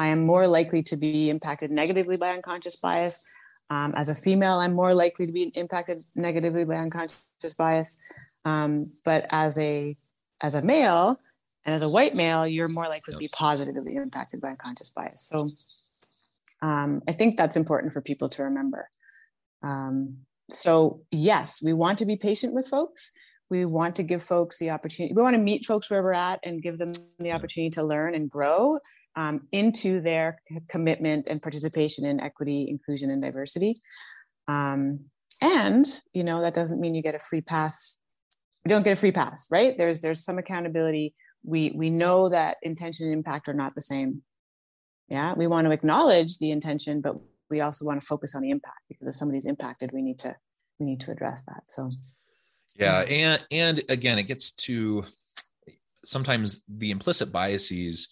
I 0.00 0.06
am 0.06 0.24
more 0.24 0.48
likely 0.48 0.82
to 0.84 0.96
be 0.96 1.28
impacted 1.28 1.70
negatively 1.70 2.16
by 2.16 2.30
unconscious 2.30 2.74
bias. 2.76 3.22
Um, 3.68 3.92
as 3.94 4.08
a 4.08 4.14
female, 4.14 4.54
I'm 4.54 4.72
more 4.72 4.94
likely 4.94 5.26
to 5.26 5.32
be 5.32 5.52
impacted 5.54 6.02
negatively 6.14 6.64
by 6.64 6.76
unconscious 6.76 7.54
bias. 7.56 7.98
Um, 8.46 8.92
but 9.04 9.26
as 9.30 9.58
a 9.58 9.96
as 10.40 10.54
a 10.54 10.62
male 10.62 11.20
and 11.66 11.74
as 11.74 11.82
a 11.82 11.88
white 11.88 12.14
male, 12.14 12.46
you're 12.46 12.66
more 12.66 12.88
likely 12.88 13.12
to 13.12 13.18
be 13.18 13.28
positively 13.28 13.96
impacted 13.96 14.40
by 14.40 14.48
unconscious 14.48 14.88
bias. 14.88 15.20
So 15.26 15.50
um, 16.62 17.02
I 17.06 17.12
think 17.12 17.36
that's 17.36 17.56
important 17.56 17.92
for 17.92 18.00
people 18.00 18.30
to 18.30 18.44
remember. 18.44 18.88
Um, 19.62 20.20
so 20.48 21.02
yes, 21.10 21.62
we 21.62 21.74
want 21.74 21.98
to 21.98 22.06
be 22.06 22.16
patient 22.16 22.54
with 22.54 22.66
folks 22.66 23.12
we 23.50 23.64
want 23.64 23.96
to 23.96 24.04
give 24.04 24.22
folks 24.22 24.58
the 24.58 24.70
opportunity 24.70 25.12
we 25.12 25.22
want 25.22 25.34
to 25.34 25.42
meet 25.42 25.66
folks 25.66 25.90
where 25.90 26.02
we're 26.02 26.12
at 26.12 26.38
and 26.44 26.62
give 26.62 26.78
them 26.78 26.92
the 27.18 27.32
opportunity 27.32 27.68
to 27.68 27.82
learn 27.82 28.14
and 28.14 28.30
grow 28.30 28.78
um, 29.16 29.48
into 29.52 30.00
their 30.00 30.42
commitment 30.68 31.26
and 31.28 31.42
participation 31.42 32.04
in 32.04 32.20
equity 32.20 32.66
inclusion 32.68 33.10
and 33.10 33.22
diversity. 33.22 33.80
Um, 34.48 35.06
and 35.42 35.86
you 36.12 36.22
know 36.24 36.42
that 36.42 36.54
doesn't 36.54 36.80
mean 36.80 36.94
you 36.94 37.02
get 37.02 37.14
a 37.14 37.20
free 37.20 37.40
pass. 37.40 37.98
You 38.64 38.68
don't 38.68 38.82
get 38.82 38.92
a 38.92 39.00
free 39.00 39.12
pass 39.12 39.48
right? 39.50 39.76
There's 39.76 40.00
there's 40.00 40.24
some 40.24 40.38
accountability. 40.38 41.14
We 41.44 41.72
we 41.74 41.90
know 41.90 42.28
that 42.28 42.58
intention 42.62 43.06
and 43.06 43.14
impact 43.14 43.48
are 43.48 43.54
not 43.54 43.74
the 43.74 43.80
same. 43.80 44.22
Yeah 45.08 45.34
we 45.34 45.46
want 45.46 45.66
to 45.66 45.72
acknowledge 45.72 46.38
the 46.38 46.50
intention 46.50 47.00
but 47.00 47.16
we 47.48 47.60
also 47.60 47.84
want 47.84 48.00
to 48.00 48.06
focus 48.06 48.34
on 48.34 48.42
the 48.42 48.50
impact 48.50 48.80
because 48.88 49.08
if 49.08 49.14
somebody's 49.14 49.46
impacted 49.46 49.90
we 49.92 50.02
need 50.02 50.18
to 50.20 50.36
we 50.78 50.86
need 50.86 51.00
to 51.00 51.10
address 51.10 51.44
that. 51.44 51.62
So 51.66 51.90
yeah 52.76 53.00
and 53.00 53.44
and 53.50 53.82
again 53.88 54.18
it 54.18 54.24
gets 54.24 54.52
to 54.52 55.04
sometimes 56.04 56.62
the 56.68 56.90
implicit 56.90 57.32
biases 57.32 58.08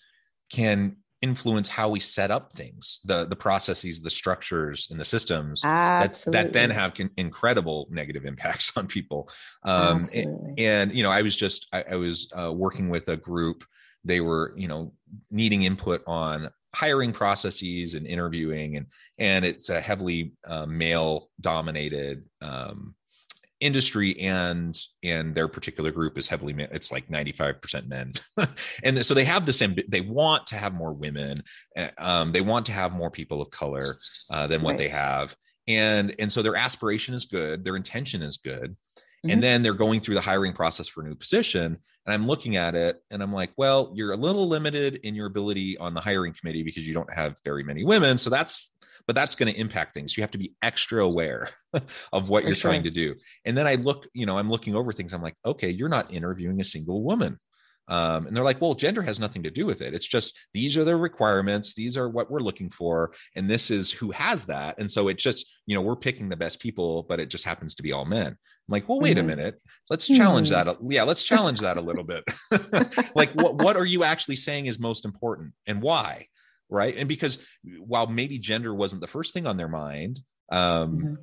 can 0.50 0.96
influence 1.20 1.68
how 1.68 1.88
we 1.88 1.98
set 1.98 2.30
up 2.30 2.52
things 2.52 3.00
the 3.04 3.26
the 3.26 3.34
processes 3.34 4.00
the 4.00 4.10
structures 4.10 4.86
and 4.90 5.00
the 5.00 5.04
systems 5.04 5.62
that, 5.62 6.14
that 6.30 6.52
then 6.52 6.70
have 6.70 6.94
can, 6.94 7.10
incredible 7.16 7.88
negative 7.90 8.24
impacts 8.24 8.72
on 8.76 8.86
people. 8.86 9.28
Um 9.64 10.04
and, 10.14 10.58
and, 10.58 10.94
you 10.94 11.02
know 11.02 11.10
i 11.10 11.22
was 11.22 11.36
just 11.36 11.66
i, 11.72 11.84
I 11.90 11.96
was 11.96 12.30
uh, 12.36 12.52
working 12.52 12.88
with 12.88 13.08
a 13.08 13.16
group. 13.16 13.64
They 14.04 14.20
were 14.20 14.54
you 14.56 14.68
know 14.68 14.92
needing 15.30 15.64
input 15.64 16.02
on 16.06 16.50
hiring 16.74 17.12
processes 17.12 17.94
and 17.94 18.06
interviewing 18.06 18.76
and 18.76 18.86
and 19.18 19.44
it's 19.44 19.70
a 19.70 19.80
heavily 19.80 20.34
uh, 20.46 20.66
male 20.66 21.30
dominated 21.40 22.24
um, 22.42 22.94
industry 23.60 24.18
and 24.20 24.78
and 25.02 25.34
their 25.34 25.48
particular 25.48 25.90
group 25.90 26.16
is 26.16 26.28
heavily 26.28 26.52
men. 26.52 26.68
it's 26.70 26.92
like 26.92 27.08
95% 27.08 27.88
men 27.88 28.12
and 28.84 29.04
so 29.04 29.14
they 29.14 29.24
have 29.24 29.46
this 29.46 29.62
they 29.88 30.00
want 30.00 30.46
to 30.46 30.56
have 30.56 30.74
more 30.74 30.92
women 30.92 31.42
eh, 31.74 31.90
um, 31.98 32.30
they 32.30 32.40
want 32.40 32.66
to 32.66 32.72
have 32.72 32.92
more 32.92 33.10
people 33.10 33.42
of 33.42 33.50
color 33.50 33.96
uh, 34.30 34.46
than 34.46 34.62
what 34.62 34.72
right. 34.72 34.78
they 34.78 34.88
have 34.88 35.34
and 35.66 36.14
and 36.20 36.30
so 36.30 36.40
their 36.40 36.54
aspiration 36.54 37.14
is 37.14 37.24
good 37.24 37.64
their 37.64 37.74
intention 37.74 38.22
is 38.22 38.36
good 38.36 38.70
mm-hmm. 38.70 39.30
and 39.30 39.42
then 39.42 39.62
they're 39.62 39.74
going 39.74 39.98
through 39.98 40.14
the 40.14 40.20
hiring 40.20 40.52
process 40.52 40.86
for 40.86 41.02
a 41.02 41.08
new 41.08 41.16
position 41.16 41.64
and 42.06 42.14
i'm 42.14 42.26
looking 42.26 42.54
at 42.54 42.76
it 42.76 43.02
and 43.10 43.22
i'm 43.22 43.32
like 43.32 43.50
well 43.56 43.90
you're 43.92 44.12
a 44.12 44.16
little 44.16 44.46
limited 44.46 45.00
in 45.02 45.16
your 45.16 45.26
ability 45.26 45.76
on 45.78 45.94
the 45.94 46.00
hiring 46.00 46.32
committee 46.32 46.62
because 46.62 46.86
you 46.86 46.94
don't 46.94 47.12
have 47.12 47.34
very 47.44 47.64
many 47.64 47.84
women 47.84 48.18
so 48.18 48.30
that's 48.30 48.72
but 49.08 49.16
that's 49.16 49.34
going 49.34 49.50
to 49.50 49.58
impact 49.58 49.94
things. 49.94 50.16
You 50.16 50.22
have 50.22 50.30
to 50.32 50.38
be 50.38 50.54
extra 50.62 51.02
aware 51.02 51.48
of 52.12 52.28
what 52.28 52.42
For 52.42 52.48
you're 52.48 52.54
sure. 52.54 52.70
trying 52.70 52.84
to 52.84 52.90
do. 52.90 53.14
And 53.46 53.56
then 53.56 53.66
I 53.66 53.76
look, 53.76 54.06
you 54.12 54.26
know, 54.26 54.36
I'm 54.36 54.50
looking 54.50 54.76
over 54.76 54.92
things. 54.92 55.14
I'm 55.14 55.22
like, 55.22 55.34
okay, 55.46 55.70
you're 55.70 55.88
not 55.88 56.12
interviewing 56.12 56.60
a 56.60 56.64
single 56.64 57.02
woman. 57.02 57.40
Um, 57.88 58.26
and 58.26 58.36
they're 58.36 58.44
like, 58.44 58.60
well, 58.60 58.74
gender 58.74 59.00
has 59.00 59.18
nothing 59.18 59.42
to 59.44 59.50
do 59.50 59.64
with 59.64 59.80
it. 59.80 59.94
It's 59.94 60.06
just 60.06 60.38
these 60.52 60.76
are 60.76 60.84
the 60.84 60.94
requirements. 60.94 61.72
These 61.72 61.96
are 61.96 62.10
what 62.10 62.30
we're 62.30 62.40
looking 62.40 62.68
for. 62.68 63.14
And 63.34 63.48
this 63.48 63.70
is 63.70 63.90
who 63.90 64.10
has 64.10 64.44
that. 64.44 64.78
And 64.78 64.90
so 64.90 65.08
it's 65.08 65.22
just, 65.22 65.50
you 65.64 65.74
know, 65.74 65.80
we're 65.80 65.96
picking 65.96 66.28
the 66.28 66.36
best 66.36 66.60
people, 66.60 67.04
but 67.08 67.18
it 67.18 67.30
just 67.30 67.46
happens 67.46 67.74
to 67.76 67.82
be 67.82 67.92
all 67.92 68.04
men. 68.04 68.26
I'm 68.26 68.36
like, 68.68 68.90
well, 68.90 69.00
wait 69.00 69.16
mm-hmm. 69.16 69.24
a 69.30 69.36
minute. 69.36 69.62
Let's 69.88 70.06
challenge 70.06 70.50
mm-hmm. 70.50 70.66
that. 70.68 70.92
Yeah, 70.92 71.04
let's 71.04 71.24
challenge 71.24 71.60
that 71.60 71.78
a 71.78 71.80
little 71.80 72.04
bit. 72.04 72.24
like, 73.14 73.30
what, 73.30 73.54
what 73.54 73.76
are 73.76 73.86
you 73.86 74.04
actually 74.04 74.36
saying 74.36 74.66
is 74.66 74.78
most 74.78 75.06
important 75.06 75.54
and 75.66 75.80
why? 75.80 76.26
Right 76.70 76.96
and 76.96 77.08
because 77.08 77.38
while 77.78 78.06
maybe 78.06 78.38
gender 78.38 78.74
wasn't 78.74 79.00
the 79.00 79.06
first 79.06 79.34
thing 79.34 79.46
on 79.46 79.56
their 79.56 79.68
mind 79.68 80.20
um 80.50 80.98
mm-hmm. 80.98 81.14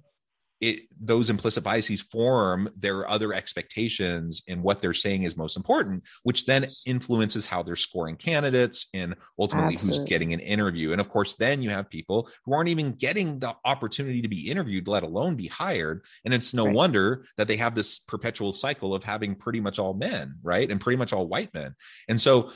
it 0.62 0.82
those 1.00 1.30
implicit 1.30 1.64
biases 1.64 2.02
form 2.02 2.70
their 2.78 3.10
other 3.10 3.34
expectations 3.34 4.42
and 4.48 4.62
what 4.64 4.82
they're 4.82 4.94
saying 4.94 5.24
is 5.24 5.38
most 5.38 5.58
important 5.58 6.04
which 6.24 6.46
then 6.46 6.66
influences 6.86 7.46
how 7.46 7.62
they're 7.62 7.76
scoring 7.76 8.16
candidates 8.16 8.88
and 8.94 9.16
ultimately 9.40 9.74
Absolutely. 9.74 10.00
who's 10.00 10.10
getting 10.10 10.34
an 10.34 10.40
interview 10.40 10.92
and 10.92 11.02
of 11.02 11.10
course 11.10 11.36
then 11.36 11.62
you 11.62 11.70
have 11.70 11.90
people 11.90 12.30
who 12.46 12.54
aren't 12.54 12.70
even 12.70 12.94
getting 12.94 13.40
the 13.40 13.56
opportunity 13.66 14.22
to 14.22 14.28
be 14.28 14.50
interviewed 14.50 14.88
let 14.88 15.04
alone 15.04 15.36
be 15.36 15.48
hired 15.48 16.04
and 16.24 16.34
it's 16.34 16.54
no 16.54 16.66
right. 16.66 16.76
wonder 16.76 17.26
that 17.38 17.48
they 17.48 17.58
have 17.58 17.76
this 17.76 18.00
perpetual 18.00 18.52
cycle 18.52 18.96
of 18.96 19.04
having 19.04 19.36
pretty 19.36 19.60
much 19.60 19.80
all 19.80 19.94
men 19.94 20.36
right 20.44 20.72
and 20.72 20.82
pretty 20.82 20.98
much 20.98 21.14
all 21.14 21.28
white 21.28 21.54
men 21.54 21.76
and 22.08 22.20
so 22.20 22.52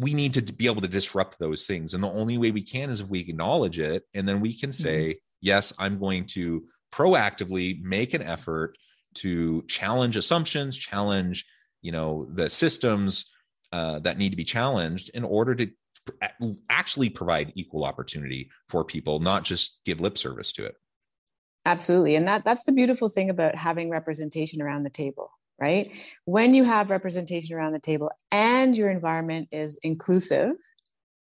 we 0.00 0.14
need 0.14 0.32
to 0.34 0.40
be 0.40 0.66
able 0.66 0.80
to 0.80 0.88
disrupt 0.88 1.38
those 1.38 1.66
things. 1.66 1.92
And 1.92 2.02
the 2.02 2.10
only 2.10 2.38
way 2.38 2.50
we 2.50 2.62
can 2.62 2.88
is 2.88 3.00
if 3.00 3.08
we 3.08 3.20
acknowledge 3.20 3.78
it. 3.78 4.04
And 4.14 4.26
then 4.26 4.40
we 4.40 4.58
can 4.58 4.72
say, 4.72 5.10
mm-hmm. 5.10 5.18
yes, 5.42 5.74
I'm 5.78 5.98
going 5.98 6.24
to 6.26 6.64
proactively 6.92 7.80
make 7.82 8.14
an 8.14 8.22
effort 8.22 8.78
to 9.16 9.62
challenge 9.68 10.16
assumptions, 10.16 10.76
challenge, 10.76 11.44
you 11.82 11.92
know, 11.92 12.26
the 12.32 12.48
systems 12.48 13.26
uh, 13.72 13.98
that 14.00 14.16
need 14.16 14.30
to 14.30 14.36
be 14.36 14.44
challenged 14.44 15.10
in 15.10 15.22
order 15.22 15.54
to 15.54 15.70
actually 16.70 17.10
provide 17.10 17.52
equal 17.54 17.84
opportunity 17.84 18.48
for 18.70 18.84
people, 18.84 19.20
not 19.20 19.44
just 19.44 19.80
give 19.84 20.00
lip 20.00 20.16
service 20.16 20.50
to 20.52 20.64
it. 20.64 20.74
Absolutely. 21.66 22.16
And 22.16 22.26
that 22.26 22.42
that's 22.42 22.64
the 22.64 22.72
beautiful 22.72 23.10
thing 23.10 23.28
about 23.28 23.54
having 23.54 23.90
representation 23.90 24.62
around 24.62 24.84
the 24.84 24.90
table 24.90 25.30
right? 25.60 25.90
When 26.24 26.54
you 26.54 26.64
have 26.64 26.90
representation 26.90 27.54
around 27.54 27.72
the 27.72 27.80
table 27.80 28.10
and 28.32 28.76
your 28.76 28.88
environment 28.88 29.48
is 29.52 29.78
inclusive, 29.82 30.52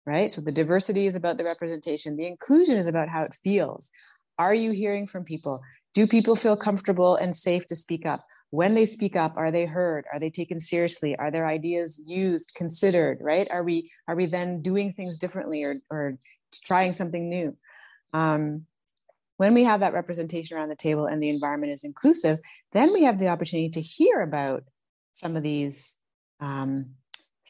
right? 0.06 0.32
So 0.32 0.42
the 0.42 0.52
diversity 0.52 1.06
is 1.06 1.16
about 1.16 1.38
the 1.38 1.44
representation, 1.44 2.18
the 2.18 2.28
inclusion 2.28 2.78
is 2.78 2.88
about 2.88 3.10
how 3.10 3.24
it 3.24 3.36
feels. 3.44 3.92
Are 4.40 4.54
you 4.54 4.72
hearing 4.72 5.08
from 5.08 5.24
people? 5.24 5.62
Do 5.94 6.08
people 6.08 6.36
feel 6.36 6.58
comfortable 6.58 7.16
and 7.16 7.36
safe 7.36 7.68
to 7.68 7.76
speak 7.76 8.06
up? 8.06 8.26
When 8.50 8.76
they 8.76 8.86
speak 8.86 9.16
up, 9.16 9.36
are 9.38 9.52
they 9.52 9.66
heard? 9.66 10.06
Are 10.12 10.20
they 10.20 10.30
taken 10.30 10.60
seriously? 10.60 11.16
Are 11.16 11.32
their 11.32 11.48
ideas 11.48 12.04
used, 12.06 12.54
considered, 12.56 13.20
right? 13.22 13.48
Are 13.50 13.64
we 13.64 13.90
are 14.08 14.16
we 14.16 14.28
then 14.28 14.62
doing 14.62 14.94
things 14.94 15.18
differently 15.18 15.64
or 15.64 15.82
or 15.90 16.18
trying 16.64 16.94
something 16.94 17.30
new? 17.30 17.58
Um, 18.14 18.66
when 19.38 19.56
we 19.56 19.64
have 19.64 19.80
that 19.80 19.94
representation 19.94 20.58
around 20.58 20.70
the 20.70 20.76
table 20.76 21.08
and 21.08 21.22
the 21.22 21.30
environment 21.30 21.74
is 21.74 21.84
inclusive, 21.84 22.40
then 22.74 22.94
we 22.94 23.04
have 23.04 23.20
the 23.20 23.30
opportunity 23.30 23.70
to 23.70 23.82
hear 23.82 24.22
about 24.22 24.64
some 25.14 25.36
of 25.36 25.44
these 25.44 25.98
um, 26.40 26.96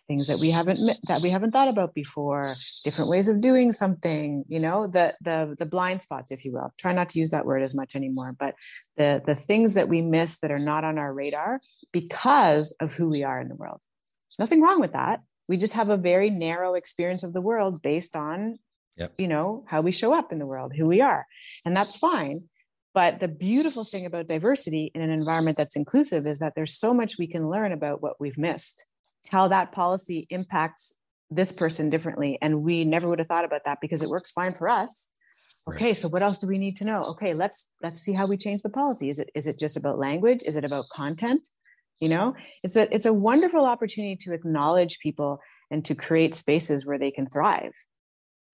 things 0.07 0.27
that 0.27 0.39
we 0.39 0.51
haven't 0.51 0.97
that 1.07 1.21
we 1.21 1.29
haven't 1.29 1.51
thought 1.51 1.67
about 1.67 1.93
before, 1.93 2.53
different 2.83 3.09
ways 3.09 3.29
of 3.29 3.41
doing 3.41 3.71
something. 3.71 4.43
You 4.47 4.59
know, 4.59 4.87
the 4.87 5.15
the 5.21 5.55
the 5.57 5.65
blind 5.65 6.01
spots, 6.01 6.31
if 6.31 6.45
you 6.45 6.51
will. 6.51 6.71
Try 6.77 6.93
not 6.93 7.09
to 7.09 7.19
use 7.19 7.31
that 7.31 7.45
word 7.45 7.63
as 7.63 7.73
much 7.73 7.95
anymore, 7.95 8.35
but 8.37 8.55
the 8.97 9.21
the 9.25 9.35
things 9.35 9.73
that 9.75 9.89
we 9.89 10.01
miss 10.01 10.39
that 10.39 10.51
are 10.51 10.59
not 10.59 10.83
on 10.83 10.97
our 10.97 11.13
radar 11.13 11.61
because 11.91 12.71
of 12.79 12.93
who 12.93 13.09
we 13.09 13.23
are 13.23 13.39
in 13.39 13.47
the 13.47 13.55
world. 13.55 13.81
There's 14.29 14.47
nothing 14.47 14.61
wrong 14.61 14.79
with 14.79 14.93
that. 14.93 15.21
We 15.47 15.57
just 15.57 15.73
have 15.73 15.89
a 15.89 15.97
very 15.97 16.29
narrow 16.29 16.73
experience 16.73 17.23
of 17.23 17.33
the 17.33 17.41
world 17.41 17.81
based 17.81 18.15
on 18.15 18.59
yep. 18.97 19.13
you 19.17 19.27
know 19.27 19.65
how 19.67 19.81
we 19.81 19.91
show 19.91 20.13
up 20.13 20.31
in 20.31 20.39
the 20.39 20.45
world 20.45 20.73
who 20.75 20.87
we 20.87 21.01
are 21.01 21.25
and 21.65 21.75
that's 21.75 21.95
fine 21.95 22.43
but 22.93 23.19
the 23.19 23.27
beautiful 23.27 23.83
thing 23.83 24.05
about 24.05 24.27
diversity 24.27 24.91
in 24.93 25.01
an 25.01 25.09
environment 25.09 25.57
that's 25.57 25.75
inclusive 25.75 26.27
is 26.27 26.39
that 26.39 26.53
there's 26.55 26.77
so 26.77 26.93
much 26.93 27.17
we 27.17 27.27
can 27.27 27.49
learn 27.49 27.71
about 27.71 28.01
what 28.01 28.19
we've 28.19 28.37
missed 28.37 28.85
how 29.29 29.47
that 29.47 29.71
policy 29.71 30.27
impacts 30.29 30.93
this 31.29 31.51
person 31.51 31.89
differently. 31.89 32.37
And 32.41 32.63
we 32.63 32.85
never 32.85 33.07
would 33.07 33.19
have 33.19 33.27
thought 33.27 33.45
about 33.45 33.65
that 33.65 33.79
because 33.81 34.01
it 34.01 34.09
works 34.09 34.31
fine 34.31 34.53
for 34.53 34.69
us. 34.69 35.09
Okay 35.67 35.85
right. 35.87 35.97
so 35.97 36.09
what 36.09 36.21
else 36.21 36.39
do 36.39 36.47
we 36.47 36.57
need 36.57 36.75
to 36.77 36.85
know? 36.85 37.05
Okay 37.11 37.33
let's 37.33 37.69
let's 37.81 38.01
see 38.01 38.11
how 38.11 38.27
we 38.27 38.35
change 38.35 38.61
the 38.61 38.69
policy. 38.69 39.09
Is 39.09 39.19
it 39.19 39.29
is 39.33 39.47
it 39.47 39.57
just 39.57 39.77
about 39.77 39.97
language? 39.97 40.41
Is 40.45 40.57
it 40.57 40.65
about 40.65 40.89
content? 40.93 41.47
You 41.99 42.09
know 42.09 42.35
it's 42.63 42.75
a 42.75 42.93
it's 42.93 43.05
a 43.05 43.13
wonderful 43.13 43.65
opportunity 43.65 44.17
to 44.17 44.33
acknowledge 44.33 44.99
people 44.99 45.39
and 45.71 45.85
to 45.85 45.95
create 45.95 46.35
spaces 46.35 46.85
where 46.85 46.99
they 46.99 47.11
can 47.11 47.29
thrive. 47.29 47.73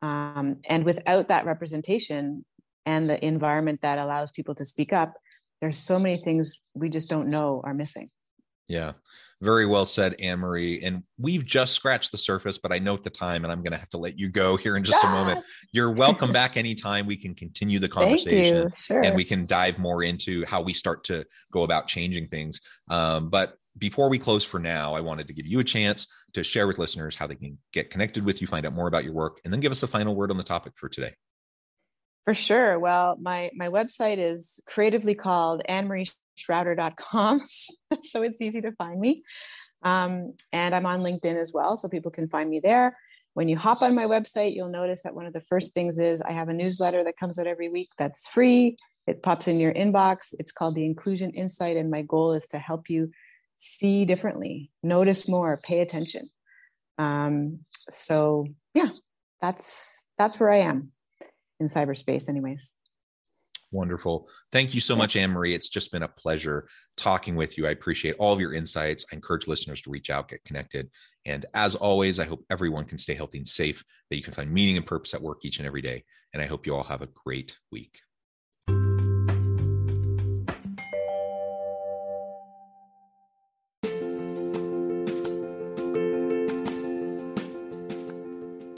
Um, 0.04 0.58
and 0.70 0.86
without 0.86 1.30
that 1.30 1.46
representation 1.46 2.46
and 2.86 3.10
the 3.10 3.24
environment 3.24 3.82
that 3.82 4.00
allows 4.00 4.32
people 4.32 4.56
to 4.56 4.66
speak 4.66 4.94
up, 4.94 5.14
there's 5.62 5.78
so 5.78 6.00
many 6.00 6.18
things 6.18 6.62
we 6.74 6.90
just 6.90 7.10
don't 7.10 7.30
know 7.30 7.62
are 7.64 7.74
missing. 7.74 8.10
Yeah. 8.68 8.94
Very 9.42 9.66
well 9.66 9.86
said, 9.86 10.16
Anne 10.20 10.40
Marie. 10.40 10.82
And 10.84 11.04
we've 11.18 11.46
just 11.46 11.74
scratched 11.74 12.12
the 12.12 12.18
surface, 12.18 12.58
but 12.58 12.74
I 12.74 12.80
note 12.80 13.06
the 13.06 13.10
time 13.10 13.46
and 13.46 13.52
I'm 13.52 13.60
going 13.60 13.72
to 13.72 13.78
have 13.78 13.90
to 13.92 13.98
let 13.98 14.20
you 14.20 14.30
go 14.30 14.58
here 14.58 14.76
in 14.76 14.84
just 14.84 15.02
a 15.04 15.08
moment. 15.08 15.44
You're 15.72 15.94
welcome 15.94 16.34
back 16.34 16.58
anytime. 16.58 17.06
We 17.06 17.16
can 17.16 17.34
continue 17.34 17.80
the 17.80 17.88
conversation 17.88 18.70
sure. 18.76 19.02
and 19.02 19.16
we 19.16 19.24
can 19.24 19.46
dive 19.46 19.80
more 19.80 20.04
into 20.04 20.46
how 20.46 20.62
we 20.62 20.74
start 20.74 21.06
to 21.06 21.26
go 21.54 21.64
about 21.64 21.88
changing 21.88 22.28
things. 22.28 22.60
Um, 22.90 23.30
but 23.30 23.56
before 23.78 24.10
we 24.10 24.20
close 24.20 24.44
for 24.44 24.60
now, 24.60 24.94
I 24.94 25.00
wanted 25.00 25.28
to 25.28 25.34
give 25.34 25.48
you 25.48 25.60
a 25.60 25.64
chance 25.64 26.06
to 26.34 26.44
share 26.44 26.68
with 26.68 26.78
listeners 26.78 27.16
how 27.16 27.26
they 27.26 27.36
can 27.36 27.58
get 27.72 27.90
connected 27.90 28.26
with 28.26 28.42
you, 28.42 28.48
find 28.48 28.66
out 28.66 28.74
more 28.74 28.88
about 28.88 29.06
your 29.06 29.14
work, 29.14 29.40
and 29.46 29.54
then 29.54 29.62
give 29.62 29.72
us 29.72 29.84
a 29.84 29.88
final 29.88 30.16
word 30.16 30.32
on 30.32 30.38
the 30.38 30.44
topic 30.44 30.74
for 30.76 30.90
today. 30.90 31.14
For 32.26 32.34
sure. 32.34 32.80
Well, 32.80 33.18
my 33.20 33.50
my 33.56 33.70
website 33.70 34.18
is 34.18 34.60
creatively 34.68 35.16
called 35.16 35.62
annemarieshrouder.com, 35.70 37.42
so 38.04 38.22
it's 38.22 38.42
easy 38.42 38.62
to 38.62 38.72
find 38.74 39.00
me. 39.00 39.24
Um, 39.84 40.34
and 40.52 40.76
I'm 40.76 40.86
on 40.86 41.02
LinkedIn 41.02 41.40
as 41.40 41.54
well, 41.54 41.78
so 41.78 41.88
people 41.88 42.12
can 42.12 42.28
find 42.30 42.50
me 42.50 42.60
there. 42.60 42.98
When 43.34 43.48
you 43.48 43.58
hop 43.58 43.82
on 43.82 43.96
my 43.96 44.06
website, 44.06 44.54
you'll 44.54 44.70
notice 44.70 45.04
that 45.04 45.16
one 45.16 45.26
of 45.26 45.34
the 45.34 45.42
first 45.42 45.74
things 45.74 45.98
is 45.98 46.22
I 46.22 46.34
have 46.34 46.50
a 46.50 46.54
newsletter 46.54 47.04
that 47.04 47.18
comes 47.18 47.40
out 47.40 47.48
every 47.48 47.70
week 47.70 47.90
that's 47.98 48.28
free. 48.28 48.78
It 49.08 49.24
pops 49.24 49.48
in 49.48 49.60
your 49.60 49.74
inbox. 49.74 50.34
It's 50.38 50.52
called 50.52 50.76
the 50.76 50.86
Inclusion 50.86 51.32
Insight, 51.32 51.78
and 51.78 51.90
my 51.90 52.02
goal 52.02 52.34
is 52.34 52.48
to 52.50 52.60
help 52.60 52.90
you 52.90 53.12
see 53.60 54.06
differently, 54.06 54.72
notice 54.84 55.28
more, 55.28 55.60
pay 55.64 55.80
attention. 55.80 56.30
Um, 56.98 57.60
so 57.90 58.46
yeah, 58.74 58.90
that's 59.42 60.06
that's 60.18 60.40
where 60.40 60.52
I 60.52 60.60
am 60.60 60.92
in 61.60 61.68
cyberspace, 61.68 62.30
anyways. 62.30 62.74
Wonderful. 63.72 64.28
Thank 64.52 64.74
you 64.74 64.80
so 64.80 64.96
much, 64.96 65.16
Anne 65.16 65.30
Marie. 65.30 65.54
It's 65.54 65.70
just 65.70 65.92
been 65.92 66.02
a 66.02 66.08
pleasure 66.08 66.68
talking 66.98 67.36
with 67.36 67.56
you. 67.56 67.68
I 67.68 67.72
appreciate 67.72 68.16
all 68.18 68.34
of 68.34 68.40
your 68.40 68.54
insights. 68.54 69.06
I 69.12 69.16
encourage 69.16 69.48
listeners 69.48 69.82
to 69.82 69.92
reach 69.92 70.10
out, 70.10 70.30
get 70.30 70.44
connected. 70.44 70.90
And 71.26 71.46
as 71.54 71.76
always, 71.76 72.20
I 72.20 72.26
hope 72.26 72.44
everyone 72.50 72.86
can 72.86 72.98
stay 72.98 73.14
healthy 73.14 73.38
and 73.38 73.48
safe, 73.48 73.84
that 74.10 74.18
you 74.18 74.24
can 74.24 74.34
find 74.34 74.52
meaning 74.52 74.78
and 74.78 74.88
purpose 74.88 75.14
at 75.14 75.22
work 75.22 75.46
each 75.46 75.60
and 75.60 75.68
every 75.68 75.84
day. 75.84 76.04
And 76.34 76.42
I 76.42 76.48
hope 76.48 76.66
you 76.66 76.76
all 76.76 76.84
have 76.84 77.04
a 77.04 77.10
great 77.14 77.60
week. 77.72 78.00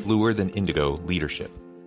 Bluer 0.04 0.34
Than 0.34 0.50
Indigo 0.50 0.98
Leadership 1.06 1.61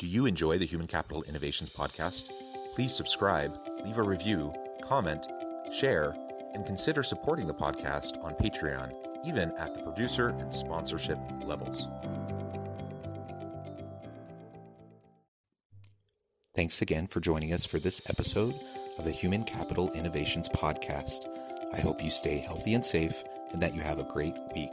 Do 0.00 0.06
you 0.06 0.24
enjoy 0.24 0.56
the 0.56 0.64
Human 0.64 0.86
Capital 0.86 1.22
Innovations 1.24 1.68
podcast? 1.68 2.30
Please 2.74 2.94
subscribe, 2.94 3.54
leave 3.84 3.98
a 3.98 4.02
review, 4.02 4.50
comment, 4.82 5.26
share, 5.74 6.16
and 6.54 6.64
consider 6.64 7.02
supporting 7.02 7.46
the 7.46 7.52
podcast 7.52 8.16
on 8.24 8.32
Patreon, 8.36 8.94
even 9.26 9.52
at 9.58 9.76
the 9.76 9.82
producer 9.82 10.28
and 10.28 10.54
sponsorship 10.54 11.18
levels. 11.44 11.86
Thanks 16.54 16.80
again 16.80 17.06
for 17.06 17.20
joining 17.20 17.52
us 17.52 17.66
for 17.66 17.78
this 17.78 18.00
episode 18.08 18.54
of 18.96 19.04
the 19.04 19.12
Human 19.12 19.44
Capital 19.44 19.92
Innovations 19.92 20.48
podcast. 20.48 21.26
I 21.74 21.80
hope 21.80 22.02
you 22.02 22.08
stay 22.10 22.38
healthy 22.38 22.72
and 22.72 22.86
safe 22.86 23.22
and 23.52 23.60
that 23.60 23.74
you 23.74 23.82
have 23.82 23.98
a 23.98 24.10
great 24.10 24.34
week. 24.54 24.72